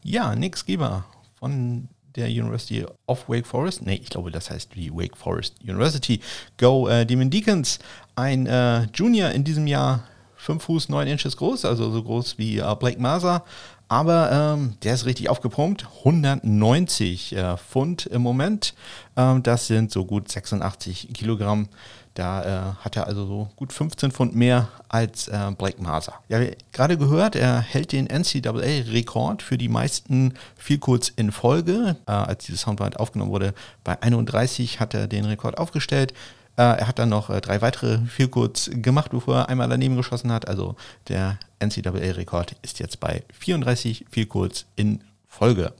Ja, 0.07 0.35
Nick 0.35 0.55
Skiba 0.55 1.03
von 1.39 1.89
der 2.15 2.27
University 2.27 2.85
of 3.07 3.27
Wake 3.27 3.47
Forest. 3.47 3.81
Nee, 3.88 3.95
ich 3.95 4.12
glaube, 4.12 4.29
das 4.29 4.51
heißt 4.51 4.75
die 4.75 4.93
Wake 4.93 5.17
Forest 5.17 5.55
University. 5.63 6.19
Go 6.59 6.88
äh, 6.88 7.07
Demon 7.07 7.31
Deacons. 7.31 7.79
Ein 8.15 8.45
äh, 8.45 8.83
Junior 8.93 9.31
in 9.31 9.43
diesem 9.43 9.65
Jahr, 9.65 10.03
5 10.35 10.63
Fuß 10.63 10.89
9 10.89 11.07
Inches 11.07 11.35
groß, 11.38 11.65
also 11.65 11.89
so 11.89 12.03
groß 12.03 12.38
wie 12.38 12.59
äh, 12.59 12.75
Blake 12.79 13.01
Maser. 13.01 13.43
Aber 13.88 14.31
ähm, 14.31 14.75
der 14.83 14.93
ist 14.93 15.07
richtig 15.07 15.27
aufgepumpt. 15.27 15.88
190 15.97 17.35
äh, 17.35 17.57
Pfund 17.57 18.05
im 18.05 18.21
Moment. 18.21 18.75
Ähm, 19.17 19.41
das 19.41 19.65
sind 19.65 19.91
so 19.91 20.05
gut 20.05 20.31
86 20.31 21.13
Kilogramm. 21.15 21.67
Da 22.15 22.43
äh, 22.43 22.75
hat 22.86 22.95
er 22.95 23.07
also 23.07 23.25
so 23.25 23.50
gut 23.57 23.74
15 23.74 24.12
Pfund 24.12 24.36
mehr 24.36 24.69
als 24.88 25.27
äh, 25.27 25.51
Blake 25.57 25.81
Maser. 25.81 26.13
Ja, 26.29 26.39
gerade 26.72 26.98
gehört, 26.98 27.36
er 27.36 27.60
hält 27.60 27.91
den 27.91 28.05
NCAA-Rekord 28.05 29.41
für 29.41 29.57
die 29.57 29.67
meisten 29.67 30.34
Vielcodes 30.55 31.10
in 31.10 31.34
Folge. 31.34 31.98
Äh, 32.07 32.12
als 32.12 32.45
dieses 32.45 32.62
Soundbite 32.62 33.01
aufgenommen 33.01 33.31
wurde, 33.31 33.53
bei 33.84 34.01
31 34.01 34.79
hat 34.79 34.93
er 34.93 35.07
den 35.07 35.25
Rekord 35.25 35.57
aufgestellt. 35.57 36.13
Äh, 36.57 36.62
er 36.62 36.88
hat 36.88 37.00
dann 37.00 37.10
noch 37.10 37.29
äh, 37.29 37.41
drei 37.41 37.62
weitere 37.62 38.00
Vielcodes 38.07 38.72
gemacht, 38.74 39.12
bevor 39.12 39.36
er 39.36 39.50
einmal 39.50 39.67
daneben 39.67 39.98
geschossen 39.98 40.31
hat. 40.31 40.48
Also 40.48 40.75
der 41.10 41.38
NCAA-Rekord 41.60 42.55
ist 42.62 42.79
jetzt 42.79 43.01
bei 43.01 43.24
34 43.34 44.05
Vielcodes 44.10 44.65
in 44.77 45.01
Folge. 45.27 45.74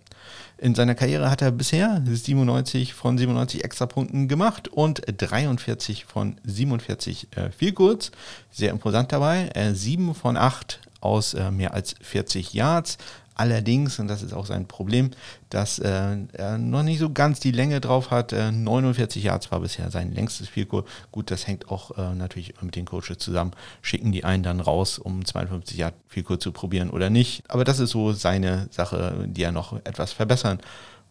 In 0.58 0.74
seiner 0.74 0.96
Karriere 0.96 1.30
hat 1.30 1.42
er 1.42 1.52
bisher 1.52 2.02
97 2.06 2.94
von 2.94 3.18
97 3.18 3.64
Extrapunkten 3.64 4.28
gemacht 4.28 4.70
und 4.70 5.02
43 5.06 6.06
von 6.06 6.38
47 6.46 7.28
äh, 7.36 7.72
kurz. 7.72 8.12
Sehr 8.52 8.72
imposant 8.72 9.12
dabei. 9.12 9.50
Äh, 9.54 9.74
7 9.74 10.16
von 10.16 10.38
8 10.38 10.80
aus 11.02 11.34
äh, 11.34 11.52
mehr 11.52 11.74
als 11.74 11.96
40 12.02 12.54
Yards. 12.54 12.98
Allerdings, 13.36 14.00
und 14.00 14.08
das 14.08 14.24
ist 14.24 14.34
auch 14.34 14.46
sein 14.46 14.66
Problem, 14.66 15.12
dass 15.50 15.78
äh, 15.80 16.18
er 16.34 16.58
noch 16.58 16.84
nicht 16.84 17.00
so 17.00 17.12
ganz 17.12 17.42
die 17.42 17.52
Länge 17.52 17.82
drauf 17.82 18.10
hat. 18.10 18.32
Äh, 18.32 18.52
49 18.52 19.24
Yards 19.24 19.52
war 19.52 19.60
bisher 19.60 19.92
sein 19.92 20.14
längstes 20.14 20.48
Vielkur. 20.48 20.86
Gut, 21.12 21.30
das 21.32 21.46
hängt 21.46 21.70
auch 21.70 21.98
äh, 21.98 22.16
natürlich 22.16 22.54
mit 22.62 22.78
den 22.78 22.86
Coaches 22.86 23.18
zusammen. 23.18 23.52
Schicken 23.82 24.14
die 24.14 24.24
einen 24.24 24.44
dann 24.44 24.62
raus, 24.62 24.98
um 24.98 25.26
52 25.26 25.78
Yards 25.78 25.98
Vielkur 26.08 26.40
zu 26.40 26.54
probieren 26.54 26.90
oder 26.90 27.10
nicht. 27.10 27.44
Aber 27.50 27.66
das 27.66 27.80
ist 27.80 27.92
so 27.92 28.14
seine 28.14 28.68
Sache, 28.72 29.26
die 29.28 29.44
er 29.44 29.52
noch 29.52 29.74
etwas 29.84 30.14
verbessern 30.14 30.60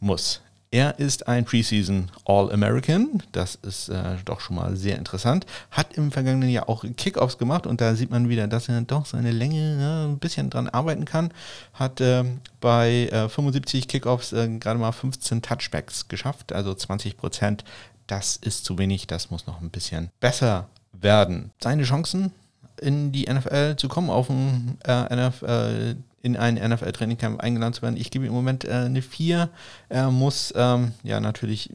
muss. 0.00 0.40
Er 0.74 0.98
ist 0.98 1.28
ein 1.28 1.44
Preseason 1.44 2.10
All-American. 2.24 3.22
Das 3.30 3.54
ist 3.54 3.90
äh, 3.90 4.16
doch 4.24 4.40
schon 4.40 4.56
mal 4.56 4.74
sehr 4.74 4.98
interessant. 4.98 5.46
Hat 5.70 5.96
im 5.96 6.10
vergangenen 6.10 6.48
Jahr 6.48 6.68
auch 6.68 6.84
Kickoffs 6.96 7.38
gemacht 7.38 7.68
und 7.68 7.80
da 7.80 7.94
sieht 7.94 8.10
man 8.10 8.28
wieder, 8.28 8.48
dass 8.48 8.68
er 8.68 8.80
doch 8.80 9.06
seine 9.06 9.30
Länge 9.30 9.78
ja, 9.80 10.04
ein 10.06 10.18
bisschen 10.18 10.50
dran 10.50 10.68
arbeiten 10.68 11.04
kann. 11.04 11.30
Hat 11.74 12.00
äh, 12.00 12.24
bei 12.60 13.06
äh, 13.12 13.28
75 13.28 13.86
Kickoffs 13.86 14.32
äh, 14.32 14.48
gerade 14.58 14.80
mal 14.80 14.90
15 14.90 15.42
Touchbacks 15.42 16.08
geschafft, 16.08 16.52
also 16.52 16.74
20 16.74 17.18
Prozent. 17.18 17.62
Das 18.08 18.34
ist 18.34 18.64
zu 18.64 18.76
wenig, 18.76 19.06
das 19.06 19.30
muss 19.30 19.46
noch 19.46 19.60
ein 19.60 19.70
bisschen 19.70 20.10
besser 20.18 20.66
werden. 20.92 21.52
Seine 21.62 21.84
Chancen 21.84 22.32
in 22.80 23.12
die 23.12 23.32
NFL 23.32 23.76
zu 23.76 23.86
kommen, 23.86 24.10
auf 24.10 24.28
ein 24.28 24.76
äh, 24.84 25.28
NFL 25.28 25.98
in 26.24 26.36
ein 26.36 26.54
NFL-Trainingcamp 26.54 27.40
eingeladen 27.40 27.74
zu 27.74 27.82
werden. 27.82 27.98
Ich 27.98 28.10
gebe 28.10 28.24
ihm 28.24 28.30
im 28.30 28.34
Moment 28.34 28.64
äh, 28.64 28.72
eine 28.72 29.02
4. 29.02 29.50
Er 29.90 30.10
muss 30.10 30.54
ähm, 30.56 30.92
ja 31.02 31.20
natürlich 31.20 31.70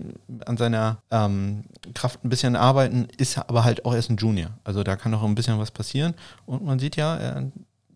an 0.45 0.57
seiner 0.57 0.97
ähm, 1.11 1.65
Kraft 1.93 2.25
ein 2.25 2.29
bisschen 2.29 2.55
arbeiten, 2.55 3.07
ist 3.17 3.37
aber 3.37 3.63
halt 3.63 3.85
auch 3.85 3.93
erst 3.93 4.09
ein 4.09 4.17
Junior. 4.17 4.49
Also 4.63 4.83
da 4.83 4.95
kann 4.95 5.11
noch 5.11 5.23
ein 5.23 5.35
bisschen 5.35 5.59
was 5.59 5.69
passieren. 5.69 6.15
Und 6.47 6.65
man 6.65 6.79
sieht 6.79 6.95
ja, 6.95 7.37
äh, 7.37 7.45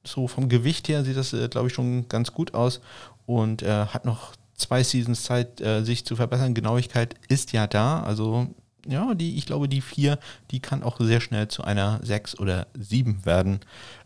so 0.05 0.27
vom 0.27 0.47
Gewicht 0.47 0.89
her 0.89 1.03
sieht 1.03 1.17
das, 1.17 1.33
äh, 1.33 1.47
glaube 1.47 1.69
ich, 1.69 1.73
schon 1.73 2.07
ganz 2.07 2.33
gut 2.33 2.53
aus 2.53 2.81
und 3.25 3.63
äh, 3.63 3.87
hat 3.87 4.05
noch 4.05 4.33
zwei 4.55 4.83
Seasons 4.83 5.23
Zeit, 5.23 5.59
äh, 5.59 5.83
sich 5.83 6.05
zu 6.05 6.15
verbessern. 6.15 6.53
Genauigkeit 6.53 7.15
ist 7.29 7.51
ja 7.51 7.65
da. 7.65 8.03
Also 8.03 8.47
ja, 8.87 9.13
die, 9.13 9.37
ich 9.37 9.45
glaube, 9.45 9.69
die 9.69 9.81
4, 9.81 10.19
die 10.51 10.59
kann 10.59 10.83
auch 10.83 10.99
sehr 10.99 11.21
schnell 11.21 11.47
zu 11.47 11.63
einer 11.63 11.99
6 12.03 12.39
oder 12.39 12.67
7 12.77 13.25
werden 13.25 13.59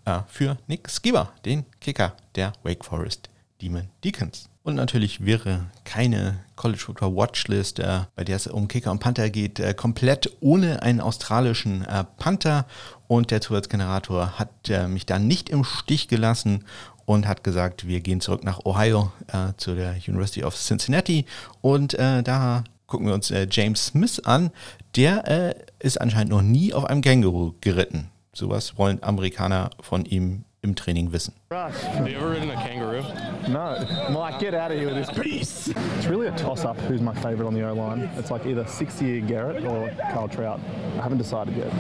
äh, 0.05 0.19
für 0.27 0.57
Nick 0.67 0.89
Skiba, 0.89 1.31
den 1.45 1.65
Kicker 1.79 2.13
der 2.35 2.53
Wake 2.63 2.85
Forest 2.85 3.29
Demon 3.61 3.87
Deacons. 4.03 4.49
Und 4.63 4.75
natürlich 4.75 5.23
wäre 5.23 5.67
keine 5.85 6.39
College 6.57 6.79
Football 6.79 7.15
Watchlist, 7.15 7.79
äh, 7.79 8.01
bei 8.15 8.25
der 8.25 8.35
es 8.35 8.47
um 8.47 8.67
Kicker 8.67 8.91
und 8.91 8.99
Panther 8.99 9.29
geht, 9.29 9.59
äh, 9.59 9.73
komplett 9.73 10.29
ohne 10.41 10.81
einen 10.81 10.99
australischen 10.99 11.85
äh, 11.85 12.03
Panther. 12.17 12.65
Und 13.07 13.31
der 13.31 13.39
Zusatzgenerator 13.39 14.37
hat 14.37 14.69
äh, 14.69 14.87
mich 14.89 15.05
da 15.05 15.19
nicht 15.19 15.49
im 15.49 15.63
Stich 15.63 16.09
gelassen 16.09 16.65
und 17.05 17.25
hat 17.25 17.45
gesagt, 17.45 17.87
wir 17.87 18.01
gehen 18.01 18.19
zurück 18.19 18.43
nach 18.43 18.65
Ohio 18.65 19.13
äh, 19.27 19.53
zu 19.55 19.73
der 19.73 19.95
University 20.05 20.43
of 20.43 20.53
Cincinnati. 20.55 21.25
Und 21.61 21.93
äh, 21.93 22.21
da 22.21 22.65
gucken 22.87 23.07
wir 23.07 23.13
uns 23.13 23.29
äh, 23.31 23.47
James 23.49 23.87
Smith 23.87 24.19
an. 24.25 24.51
Der 24.95 25.27
äh, 25.27 25.55
ist 25.79 26.01
anscheinend 26.01 26.31
noch 26.31 26.41
nie 26.41 26.73
auf 26.73 26.85
einem 26.85 27.01
Känguru 27.01 27.53
geritten. 27.61 28.09
Sowas 28.33 28.77
wollen 28.77 29.01
Amerikaner 29.03 29.69
von 29.81 30.05
ihm 30.05 30.43
im 30.61 30.75
Training 30.75 31.11
wissen. 31.11 31.33
Ross, 31.51 31.73
Have 31.83 32.09
you 32.09 32.17
ever 32.17 32.31
ridden 32.31 32.49
a 32.49 32.55
kangaroo? 32.55 33.03
No. 33.47 33.77
Mike, 34.11 34.39
get 34.39 34.53
out 34.53 34.71
of 34.71 34.77
here 34.77 34.87
with 34.87 34.95
this 34.95 35.09
piece. 35.11 35.67
It's 35.97 36.07
really 36.07 36.27
a 36.27 36.31
toss 36.31 36.65
up 36.65 36.77
who's 36.81 37.01
my 37.01 37.13
favourite 37.15 37.47
on 37.47 37.53
the 37.53 37.63
O 37.67 37.73
line. 37.73 38.09
It's 38.17 38.31
like 38.31 38.45
either 38.45 38.65
60 38.65 39.05
year 39.05 39.21
Garrett 39.21 39.63
or 39.63 39.91
Carl 40.11 40.27
Trout. 40.27 40.59
I 40.97 41.01
haven't 41.01 41.19
decided 41.19 41.55
yet. 41.55 41.71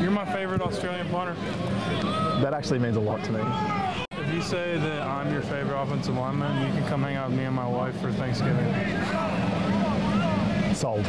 You're 0.00 0.10
my 0.10 0.24
favorite 0.32 0.62
Australian 0.62 1.08
punter. 1.08 1.34
That 2.40 2.54
actually 2.54 2.78
means 2.78 2.96
a 2.96 3.00
lot 3.00 3.22
to 3.24 3.32
me. 3.32 3.40
If 4.12 4.34
you 4.34 4.42
say 4.42 4.78
that 4.78 5.02
I'm 5.02 5.32
your 5.32 5.42
favorite 5.42 5.80
offensive 5.80 6.16
lineman, 6.16 6.66
you 6.66 6.72
can 6.72 6.88
come 6.88 7.02
hang 7.02 7.16
out 7.16 7.30
with 7.30 7.38
me 7.38 7.44
and 7.44 7.54
my 7.54 7.66
wife 7.66 7.98
for 8.00 8.12
Thanksgiving. 8.12 8.66
Sold. 10.80 11.04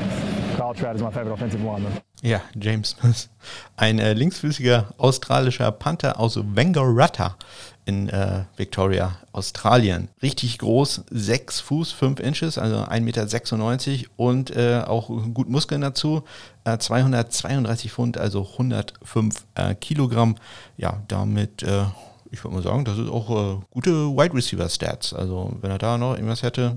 Carl 0.58 0.74
Trout 0.76 0.96
is 0.98 1.02
my 1.02 1.10
favourite 1.10 1.32
offensive 1.32 1.64
lineman. 1.64 1.94
Ja, 2.22 2.42
James 2.60 2.90
Smith. 2.90 3.30
Ein 3.78 4.00
äh, 4.00 4.12
linksfüßiger 4.12 4.94
australischer 4.98 5.72
Panther 5.72 6.20
aus 6.20 6.38
Wangaratta 6.38 7.38
in 7.86 8.10
äh, 8.10 8.44
Victoria, 8.58 9.16
Australien. 9.32 10.10
Richtig 10.22 10.58
groß, 10.58 11.06
6 11.10 11.62
Fuß, 11.62 11.94
5 11.94 12.20
Inches, 12.20 12.58
also 12.58 12.84
1,96 12.84 13.00
Meter 13.00 14.10
und 14.18 14.54
äh, 14.54 14.82
auch 14.86 15.08
gut 15.34 15.48
Muskeln 15.48 15.80
dazu. 15.80 16.24
232 16.66 17.86
äh, 17.86 17.90
Pfund, 17.90 18.18
also 18.18 18.46
105 18.52 19.46
äh, 19.56 19.74
Kilogramm. 19.76 20.36
Ja, 20.76 21.02
damit, 21.08 21.64
äh, 21.64 21.86
ich 22.30 22.44
würde 22.44 22.58
mal 22.58 22.64
sagen, 22.64 22.84
das 22.84 22.98
ist 22.98 23.10
auch 23.10 23.64
gute 23.72 23.92
Wide 23.92 24.34
Receiver 24.34 24.68
Stats. 24.68 25.14
Also 25.14 25.58
wenn 25.62 25.72
er 25.72 25.78
da 25.78 25.98
noch 25.98 26.16
irgendwas 26.16 26.44
hätte, 26.44 26.76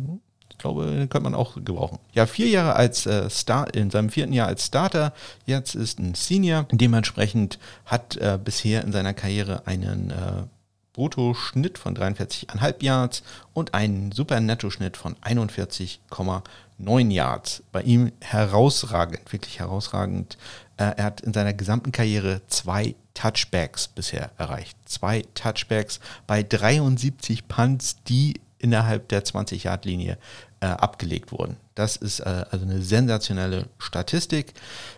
ich 0.55 0.59
glaube, 0.59 0.87
den 0.87 1.09
könnte 1.09 1.25
man 1.25 1.35
auch 1.35 1.57
gebrauchen. 1.57 1.99
Ja, 2.13 2.27
vier 2.27 2.49
Jahre 2.49 2.77
als 2.77 3.07
äh, 3.07 3.29
Star, 3.29 3.75
in 3.75 3.91
seinem 3.91 4.09
vierten 4.09 4.33
Jahr 4.33 4.47
als 4.47 4.67
Starter, 4.67 5.13
jetzt 5.47 5.75
ist 5.75 5.99
ein 5.99 6.15
Senior. 6.15 6.67
Dementsprechend 6.71 7.59
hat 7.85 8.17
äh, 8.17 8.39
bisher 8.43 8.85
in 8.85 8.93
seiner 8.93 9.15
Karriere 9.15 9.67
einen 9.67 10.11
äh, 10.11 10.45
Bruttoschnitt 10.93 11.77
von 11.77 11.97
43,5 11.97 12.83
Yards 12.83 13.23
und 13.53 13.75
einen 13.75 14.13
super 14.13 14.39
Nettoschnitt 14.41 14.97
von 14.97 15.17
41,9 15.17 17.11
Yards. 17.11 17.63
Bei 17.73 17.83
ihm 17.83 18.13
herausragend, 18.21 19.33
wirklich 19.33 19.59
herausragend. 19.59 20.39
Äh, 20.77 20.93
er 20.97 21.05
hat 21.05 21.21
in 21.21 21.33
seiner 21.33 21.53
gesamten 21.53 21.91
Karriere 21.91 22.43
zwei 22.47 22.95
Touchbacks 23.15 23.89
bisher 23.89 24.31
erreicht. 24.39 24.79
Zwei 24.85 25.25
Touchbacks 25.35 25.99
bei 26.29 26.45
73 26.45 27.49
Punts, 27.49 27.97
die 28.05 28.41
innerhalb 28.65 29.09
der 29.09 29.25
20-Yard-Linie 29.25 30.17
äh, 30.61 30.67
abgelegt 30.67 31.31
wurden. 31.33 31.57
Das 31.75 31.97
ist 31.97 32.21
äh, 32.21 32.47
also 32.51 32.65
eine 32.65 32.81
sensationelle 32.81 33.67
Statistik. 33.79 34.55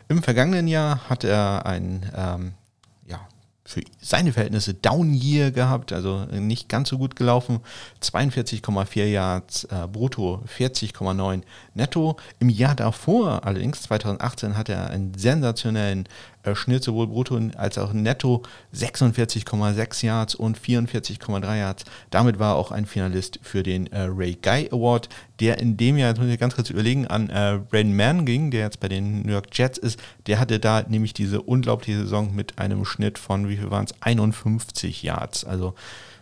Im 0.09 0.23
vergangenen 0.23 0.69
Jahr 0.69 1.09
hat 1.09 1.25
er 1.25 1.67
ein 1.67 2.11
ähm, 2.17 2.55
für 3.67 3.83
seine 4.01 4.33
Verhältnisse 4.33 4.75
Down 4.75 5.13
Year 5.13 5.51
gehabt, 5.51 5.93
also 5.93 6.25
nicht 6.31 6.69
ganz 6.69 6.89
so 6.89 6.99
gut 6.99 7.17
gelaufen. 7.17 7.61
42,4 8.01 9.05
Yards 9.05 9.65
äh, 9.65 9.89
brutto, 9.93 10.43
40,9 10.57 11.43
netto. 11.75 12.17
Im 12.39 12.49
Jahr 12.49 12.77
davor, 12.77 13.45
allerdings 13.45 13.83
2018, 13.83 14.57
hat 14.57 14.69
er 14.69 14.91
einen 14.91 15.15
sensationellen 15.15 16.09
Schnitt 16.55 16.85
sowohl 16.85 17.07
brutto 17.07 17.41
als 17.57 17.79
auch 17.79 17.93
netto 17.93 18.43
46,6 18.75 20.05
Yards 20.05 20.35
und 20.35 20.59
44,3 20.59 21.59
Yards. 21.59 21.85
Damit 22.11 22.39
war 22.39 22.55
er 22.55 22.57
auch 22.57 22.71
ein 22.71 22.87
Finalist 22.87 23.41
für 23.43 23.63
den 23.63 23.87
äh, 23.89 24.03
Ray 24.03 24.39
Guy 24.41 24.69
Award, 24.71 25.09
der 25.41 25.59
in 25.59 25.77
dem 25.77 25.97
Jahr, 25.97 26.11
jetzt 26.11 26.21
muss 26.21 26.29
ich 26.29 26.39
ganz 26.39 26.55
kurz 26.55 26.71
überlegen, 26.71 27.07
an 27.07 27.29
äh, 27.29 27.59
Braden 27.71 27.97
Mann 27.97 28.25
ging, 28.25 28.51
der 28.51 28.61
jetzt 28.61 28.81
bei 28.81 28.89
den 28.89 29.23
New 29.23 29.33
York 29.33 29.49
Jets 29.53 29.79
ist. 29.79 29.99
Der 30.27 30.39
hatte 30.39 30.59
da 30.61 30.83
nämlich 30.87 31.15
diese 31.15 31.43
unglaubliche 31.43 32.01
Saison 32.01 32.35
mit 32.35 32.59
einem 32.59 32.85
Schnitt 32.85 33.19
von, 33.19 33.49
wie 33.49 33.57
viel 33.57 33.71
waren 33.71 33.87
es, 33.87 33.95
51 34.01 35.03
Yards. 35.03 35.45
Also 35.45 35.75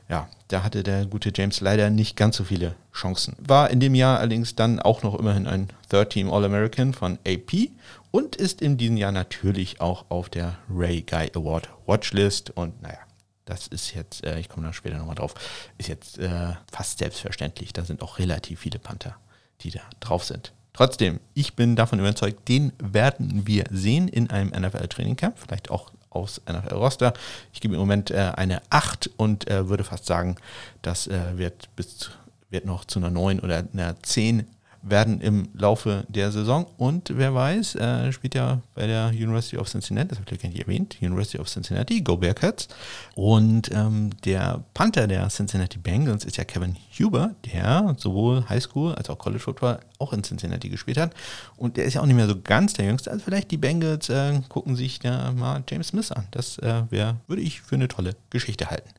ja, 0.08 0.28
da 0.48 0.62
hatte 0.62 0.82
der 0.82 1.06
gute 1.06 1.32
James 1.34 1.60
leider 1.60 1.88
nicht 1.90 2.16
ganz 2.16 2.36
so 2.36 2.44
viele 2.44 2.74
Chancen. 2.92 3.36
War 3.38 3.70
in 3.70 3.80
dem 3.80 3.94
Jahr 3.94 4.18
allerdings 4.18 4.54
dann 4.54 4.78
auch 4.78 5.02
noch 5.02 5.18
immerhin 5.18 5.46
ein 5.46 5.68
Third 5.88 6.10
Team 6.10 6.30
All-American 6.30 6.92
von 6.92 7.18
AP 7.26 7.70
und 8.14 8.36
ist 8.36 8.62
in 8.62 8.76
diesem 8.76 8.96
Jahr 8.96 9.10
natürlich 9.10 9.80
auch 9.80 10.04
auf 10.08 10.28
der 10.28 10.56
Ray 10.70 11.02
Guy 11.02 11.32
Award 11.34 11.68
Watchlist. 11.84 12.50
Und 12.50 12.80
naja, 12.80 13.00
das 13.44 13.66
ist 13.66 13.92
jetzt, 13.92 14.24
äh, 14.24 14.38
ich 14.38 14.48
komme 14.48 14.68
da 14.68 14.72
später 14.72 14.98
nochmal 14.98 15.16
drauf, 15.16 15.34
ist 15.78 15.88
jetzt 15.88 16.20
äh, 16.20 16.52
fast 16.70 16.98
selbstverständlich. 16.98 17.72
Da 17.72 17.84
sind 17.84 18.02
auch 18.04 18.20
relativ 18.20 18.60
viele 18.60 18.78
Panther, 18.78 19.16
die 19.62 19.72
da 19.72 19.80
drauf 19.98 20.22
sind. 20.22 20.52
Trotzdem, 20.74 21.18
ich 21.34 21.56
bin 21.56 21.74
davon 21.74 21.98
überzeugt, 21.98 22.48
den 22.48 22.72
werden 22.78 23.48
wir 23.48 23.64
sehen 23.72 24.06
in 24.06 24.30
einem 24.30 24.50
NFL-Training-Camp, 24.50 25.36
vielleicht 25.36 25.72
auch 25.72 25.90
aus 26.10 26.40
NFL-Roster. 26.48 27.14
Ich 27.52 27.60
gebe 27.60 27.74
im 27.74 27.80
Moment 27.80 28.12
äh, 28.12 28.30
eine 28.36 28.62
8 28.70 29.10
und 29.16 29.50
äh, 29.50 29.68
würde 29.68 29.82
fast 29.82 30.06
sagen, 30.06 30.36
das 30.82 31.08
äh, 31.08 31.36
wird, 31.36 31.68
bis, 31.74 32.10
wird 32.48 32.64
noch 32.64 32.84
zu 32.84 33.00
einer 33.00 33.10
9 33.10 33.40
oder 33.40 33.64
einer 33.72 34.00
10 34.00 34.46
werden 34.84 35.20
im 35.20 35.48
Laufe 35.54 36.04
der 36.08 36.30
Saison. 36.30 36.66
Und 36.76 37.10
wer 37.14 37.34
weiß, 37.34 37.76
äh, 37.76 38.12
spielt 38.12 38.34
ja 38.34 38.60
bei 38.74 38.86
der 38.86 39.08
University 39.08 39.56
of 39.56 39.68
Cincinnati, 39.68 40.08
das 40.08 40.18
habe 40.18 40.34
ich 40.34 40.42
gar 40.42 40.48
nicht 40.48 40.60
erwähnt, 40.60 40.96
University 41.00 41.38
of 41.38 41.48
Cincinnati, 41.48 42.02
Go 42.02 42.16
Bearcats. 42.16 42.68
Und 43.14 43.70
ähm, 43.72 44.10
der 44.24 44.62
Panther 44.74 45.06
der 45.06 45.28
Cincinnati 45.28 45.78
Bengals 45.78 46.24
ist 46.24 46.36
ja 46.36 46.44
Kevin 46.44 46.76
Huber, 46.98 47.34
der 47.52 47.94
sowohl 47.98 48.48
Highschool 48.48 48.94
als 48.94 49.08
auch 49.10 49.18
College 49.18 49.40
Football 49.40 49.80
auch 49.98 50.12
in 50.12 50.22
Cincinnati 50.22 50.68
gespielt 50.68 50.98
hat. 50.98 51.14
Und 51.56 51.76
der 51.76 51.84
ist 51.84 51.94
ja 51.94 52.02
auch 52.02 52.06
nicht 52.06 52.16
mehr 52.16 52.28
so 52.28 52.40
ganz 52.40 52.74
der 52.74 52.86
Jüngste. 52.86 53.10
Also 53.10 53.24
vielleicht 53.24 53.50
die 53.50 53.56
Bengals 53.56 54.08
äh, 54.10 54.40
gucken 54.48 54.76
sich 54.76 54.98
da 54.98 55.32
mal 55.32 55.62
James 55.68 55.88
Smith 55.88 56.12
an. 56.12 56.26
Das 56.30 56.58
äh, 56.58 56.82
wär, 56.90 57.16
würde 57.26 57.42
ich 57.42 57.62
für 57.62 57.76
eine 57.76 57.88
tolle 57.88 58.16
Geschichte 58.30 58.70
halten. 58.70 58.90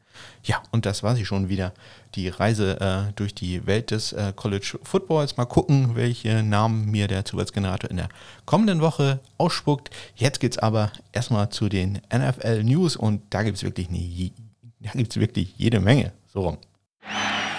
Ja, 0.44 0.62
und 0.72 0.86
das 0.86 1.04
war 1.04 1.16
sie 1.16 1.26
schon 1.26 1.50
wieder. 1.50 1.74
Die 2.16 2.30
Reise 2.30 2.80
äh, 2.80 3.14
durch 3.14 3.36
die 3.36 3.68
Welt 3.68 3.92
des 3.92 4.14
äh, 4.14 4.32
College 4.36 4.80
Footballs. 4.84 5.36
Mal 5.36 5.46
gucken, 5.46 5.96
welche 5.96 6.44
Namen 6.44 6.90
mir 6.90 7.08
der 7.08 7.26
Zufallsgenerator 7.26 7.90
in 7.90 7.98
der 7.98 8.10
kommenden 8.46 8.80
Woche 8.82 9.20
ausspuckt. 9.38 9.90
Jetzt 10.16 10.40
geht 10.40 10.54
es 10.54 10.58
aber 10.58 10.92
erstmal 11.12 11.50
zu 11.50 11.68
den 11.68 12.02
NFL 12.14 12.64
News 12.64 12.96
und 12.96 13.22
da 13.32 13.44
gibt 13.44 13.58
es 13.58 13.64
wirklich, 13.64 13.90
eine, 13.90 14.32
da 14.80 14.92
gibt's 14.94 15.18
wirklich 15.18 15.54
jede 15.58 15.82
Menge. 15.82 16.14
So 16.28 16.42
rum. 16.42 16.58
Half. 17.02 17.56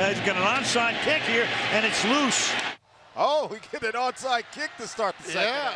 He's 0.00 0.18
got 0.20 0.36
an 0.36 0.42
onside 0.42 0.94
kick 1.04 1.20
here, 1.24 1.46
and 1.74 1.84
it's 1.84 2.02
loose. 2.04 2.50
Oh, 3.14 3.48
we 3.50 3.58
get 3.70 3.82
an 3.84 4.00
onside 4.00 4.44
kick 4.50 4.70
to 4.78 4.88
start 4.88 5.14
the 5.18 5.30
second 5.30 5.52
half. 5.52 5.74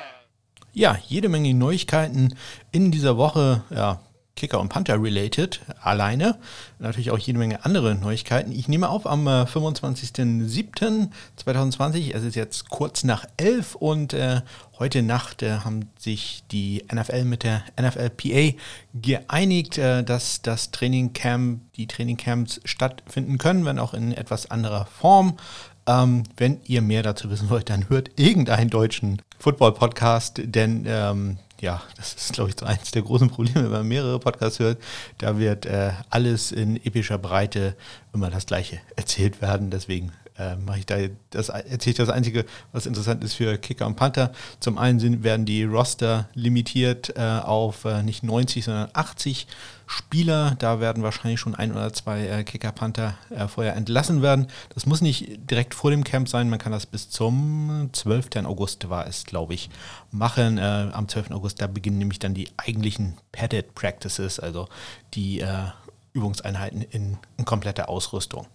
Ja, 0.72 0.96
jede 1.06 1.28
Menge 1.28 1.52
Neuigkeiten 1.52 2.34
in 2.72 2.90
dieser 2.90 3.18
Woche. 3.18 3.62
Ja, 3.68 4.00
Kicker 4.36 4.60
und 4.60 4.68
Panther 4.68 5.00
related, 5.00 5.60
alleine. 5.80 6.36
Natürlich 6.78 7.12
auch 7.12 7.18
jede 7.18 7.38
Menge 7.38 7.64
andere 7.64 7.94
Neuigkeiten. 7.94 8.52
Ich 8.52 8.68
nehme 8.68 8.88
auf 8.88 9.06
am 9.06 9.28
äh, 9.28 9.44
25.07.2020. 9.44 12.12
Es 12.12 12.24
ist 12.24 12.34
jetzt 12.34 12.68
kurz 12.68 13.04
nach 13.04 13.26
11 13.36 13.76
und 13.76 14.12
äh, 14.12 14.40
heute 14.78 15.02
Nacht 15.02 15.42
äh, 15.42 15.58
haben 15.58 15.90
sich 15.98 16.44
die 16.50 16.84
NFL 16.92 17.24
mit 17.24 17.44
der 17.44 17.62
NFLPA 17.80 18.56
geeinigt, 18.92 19.78
äh, 19.78 20.02
dass 20.02 20.42
das 20.42 20.72
Trainingcamp, 20.72 21.72
die 21.74 21.86
Trainingcamps 21.86 22.60
stattfinden 22.64 23.38
können, 23.38 23.64
wenn 23.64 23.78
auch 23.78 23.94
in 23.94 24.12
etwas 24.12 24.50
anderer 24.50 24.86
Form. 24.86 25.36
Ähm, 25.86 26.24
wenn 26.36 26.60
ihr 26.64 26.82
mehr 26.82 27.02
dazu 27.02 27.30
wissen 27.30 27.50
wollt, 27.50 27.70
dann 27.70 27.88
hört 27.88 28.18
irgendeinen 28.18 28.70
deutschen 28.70 29.22
Football-Podcast, 29.38 30.40
denn 30.44 30.84
ähm, 30.88 31.38
ja, 31.64 31.82
das 31.96 32.14
ist, 32.14 32.32
glaube 32.34 32.50
ich, 32.50 32.56
so 32.58 32.66
eins 32.66 32.90
der 32.90 33.02
großen 33.02 33.30
Probleme, 33.30 33.64
wenn 33.64 33.70
man 33.70 33.88
mehrere 33.88 34.18
Podcasts 34.18 34.58
hört. 34.58 34.78
Da 35.18 35.38
wird 35.38 35.64
äh, 35.64 35.92
alles 36.10 36.52
in 36.52 36.76
epischer 36.76 37.18
Breite 37.18 37.74
immer 38.12 38.30
das 38.30 38.46
Gleiche 38.46 38.80
erzählt 38.96 39.40
werden. 39.40 39.70
Deswegen 39.70 40.12
äh, 40.36 40.56
mache 40.56 40.80
ich 40.80 40.86
da 40.86 40.96
das 41.30 41.48
erzähle 41.48 41.90
ich 41.92 41.96
das 41.96 42.08
Einzige, 42.08 42.44
was 42.72 42.86
interessant 42.86 43.22
ist 43.22 43.34
für 43.34 43.56
Kicker 43.58 43.86
und 43.86 43.96
Panther. 43.96 44.32
Zum 44.60 44.78
einen 44.78 44.98
sind, 44.98 45.22
werden 45.22 45.46
die 45.46 45.64
Roster 45.64 46.28
limitiert 46.34 47.12
äh, 47.16 47.20
auf 47.20 47.84
äh, 47.84 48.02
nicht 48.02 48.22
90, 48.22 48.64
sondern 48.64 48.88
80 48.92 49.46
Spieler. 49.86 50.56
Da 50.58 50.80
werden 50.80 51.02
wahrscheinlich 51.02 51.38
schon 51.38 51.54
ein 51.54 51.72
oder 51.72 51.92
zwei 51.92 52.26
äh, 52.26 52.44
Kicker 52.44 52.72
Panther 52.72 53.14
äh, 53.30 53.46
vorher 53.46 53.76
entlassen 53.76 54.22
werden. 54.22 54.48
Das 54.74 54.86
muss 54.86 55.00
nicht 55.00 55.50
direkt 55.50 55.74
vor 55.74 55.90
dem 55.90 56.02
Camp 56.02 56.28
sein. 56.28 56.50
Man 56.50 56.58
kann 56.58 56.72
das 56.72 56.86
bis 56.86 57.10
zum 57.10 57.90
12. 57.92 58.44
August 58.44 58.88
war 58.88 59.06
es, 59.06 59.24
glaube 59.24 59.54
ich, 59.54 59.70
machen. 60.10 60.58
Äh, 60.58 60.90
am 60.92 61.08
12. 61.08 61.30
August, 61.30 61.60
da 61.60 61.68
beginnen 61.68 61.98
nämlich 61.98 62.18
dann 62.18 62.34
die 62.34 62.48
eigentlichen 62.56 63.18
Padded 63.30 63.74
Practices, 63.74 64.40
also 64.40 64.68
die 65.14 65.44
Übungseinheiten 66.12 66.82
in, 66.82 67.18
in 67.36 67.44
kompletter 67.44 67.88
Ausrüstung. 67.88 68.46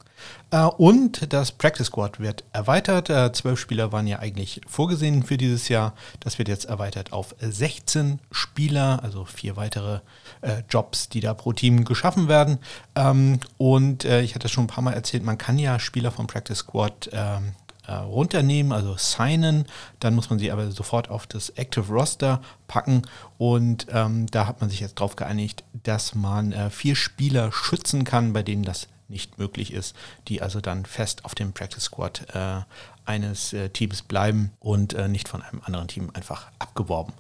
Äh, 0.52 0.64
und 0.64 1.32
das 1.34 1.52
Practice 1.52 1.88
Squad 1.88 2.20
wird 2.20 2.44
erweitert. 2.54 3.10
Äh, 3.10 3.32
zwölf 3.32 3.60
Spieler 3.60 3.92
waren 3.92 4.08
ja 4.08 4.20
eigentlich 4.20 4.62
vorgesehen 4.68 5.24
für 5.24 5.38
dieses 5.38 5.70
Jahr. 5.70 5.94
Das 6.20 6.38
wird 6.38 6.48
jetzt 6.48 6.66
erweitert 6.66 7.14
auf 7.14 7.36
16 7.40 8.20
Spieler, 8.32 9.00
also 9.04 9.26
vier 9.26 9.56
weitere 9.56 10.00
äh, 10.42 10.64
Jobs, 10.70 11.10
die 11.10 11.20
da 11.20 11.34
pro 11.34 11.54
Team 11.54 11.86
geschaffen 11.86 12.28
werden. 12.28 12.60
Ähm, 12.96 13.40
und 13.58 14.06
ich 14.06 14.36
hatte 14.36 14.50
schon 14.50 14.66
ein 14.66 14.68
paar 14.68 14.84
Mal 14.84 14.94
erzählt, 14.94 15.24
man 15.24 15.38
kann 15.38 15.58
ja 15.60 15.80
Spieler 15.80 16.12
vom 16.12 16.28
Practice 16.28 16.60
Squad 16.60 17.10
ähm, 17.12 17.54
runternehmen, 17.88 18.72
also 18.72 18.96
signen. 18.98 19.66
Dann 20.00 20.16
muss 20.16 20.30
man 20.30 20.40
sie 20.40 20.52
aber 20.52 20.72
sofort 20.72 21.10
auf 21.10 21.28
das 21.28 21.50
Active 21.52 21.92
Roster 21.92 22.42
packen. 22.68 23.02
Und 23.38 23.88
ähm, 23.92 24.28
da 24.28 24.48
hat 24.48 24.62
man 24.62 24.70
sich 24.70 24.80
jetzt 24.80 25.00
darauf 25.00 25.16
geeinigt, 25.16 25.64
dass 25.84 26.16
man 26.16 26.54
vier 26.72 26.96
Spieler 26.96 27.52
schützen 27.52 28.04
kann, 28.04 28.34
bei 28.34 28.44
denen 28.44 28.64
das 28.64 28.88
nicht 29.10 29.38
möglich 29.38 29.74
ist, 29.74 29.96
die 30.28 30.42
also 30.42 30.62
dann 30.62 30.86
fest 30.86 31.26
auf 31.26 31.36
dem 31.36 31.54
Practice 31.54 31.84
Squad 31.84 32.28
äh, 32.34 32.62
eines 33.06 33.54
äh, 33.54 33.70
Teams 33.70 34.04
bleiben 34.04 34.52
und 34.60 34.94
äh, 34.94 35.08
nicht 35.08 35.28
von 35.28 35.42
einem 35.42 35.62
anderen 35.64 35.88
Team 35.88 36.12
einfach 36.14 36.52
abgeworben 36.60 37.14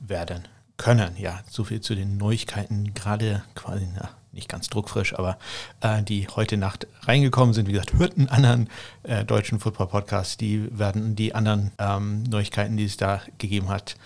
werden 0.00 0.46
können. 0.76 1.16
Ja, 1.16 1.40
so 1.48 1.64
viel 1.64 1.80
zu 1.80 1.94
den 1.94 2.16
Neuigkeiten, 2.16 2.92
gerade 2.94 3.42
quasi 3.54 3.88
na, 3.94 4.10
nicht 4.32 4.48
ganz 4.48 4.68
druckfrisch, 4.68 5.14
aber 5.14 5.38
äh, 5.80 6.02
die 6.02 6.28
heute 6.28 6.56
Nacht 6.56 6.86
reingekommen 7.02 7.54
sind. 7.54 7.68
Wie 7.68 7.72
gesagt, 7.72 7.94
hört 7.94 8.16
einen 8.16 8.28
anderen 8.28 8.68
äh, 9.02 9.24
deutschen 9.24 9.58
Football-Podcast, 9.58 10.40
die 10.40 10.68
werden 10.78 11.16
die 11.16 11.34
anderen 11.34 11.72
ähm, 11.78 12.22
Neuigkeiten, 12.24 12.76
die 12.76 12.84
es 12.84 12.96
da 12.96 13.22
gegeben 13.38 13.68
hat, 13.68 13.96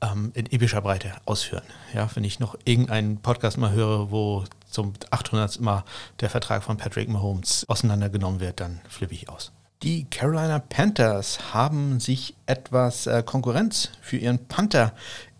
ähm, 0.00 0.32
in 0.34 0.46
epischer 0.46 0.80
Breite 0.80 1.12
ausführen. 1.24 1.64
Ja, 1.94 2.08
wenn 2.14 2.24
ich 2.24 2.40
noch 2.40 2.56
irgendeinen 2.64 3.18
Podcast 3.18 3.58
mal 3.58 3.72
höre, 3.72 4.10
wo 4.10 4.44
zum 4.68 4.92
800. 5.10 5.60
Mal 5.60 5.84
der 6.20 6.30
Vertrag 6.30 6.62
von 6.62 6.76
Patrick 6.76 7.08
Mahomes 7.08 7.64
auseinandergenommen 7.68 8.40
wird, 8.40 8.60
dann 8.60 8.80
flippe 8.88 9.14
ich 9.14 9.28
aus. 9.28 9.52
Die 9.82 10.04
Carolina 10.04 10.58
Panthers 10.58 11.52
haben 11.52 12.00
sich 12.00 12.34
etwas 12.46 13.06
äh, 13.06 13.22
Konkurrenz 13.24 13.90
für 14.00 14.16
ihren 14.16 14.46
Panther 14.48 14.92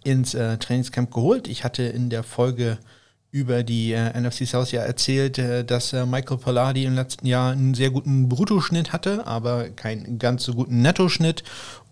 ins 0.04 0.34
äh, 0.34 0.58
Trainingscamp 0.58 1.12
geholt. 1.12 1.48
Ich 1.48 1.64
hatte 1.64 1.82
in 1.82 2.10
der 2.10 2.22
Folge 2.22 2.78
über 3.36 3.62
die 3.62 3.92
äh, 3.92 4.18
NFC 4.18 4.46
South 4.46 4.72
ja 4.72 4.82
erzählt, 4.82 5.38
äh, 5.38 5.64
dass 5.64 5.92
äh, 5.92 6.06
Michael 6.06 6.38
Pollardi 6.38 6.84
im 6.84 6.94
letzten 6.94 7.26
Jahr 7.26 7.52
einen 7.52 7.74
sehr 7.74 7.90
guten 7.90 8.28
Bruttoschnitt 8.28 8.92
hatte, 8.92 9.26
aber 9.26 9.68
keinen 9.70 10.18
ganz 10.18 10.44
so 10.44 10.54
guten 10.54 10.80
Nettoschnitt 10.80 11.42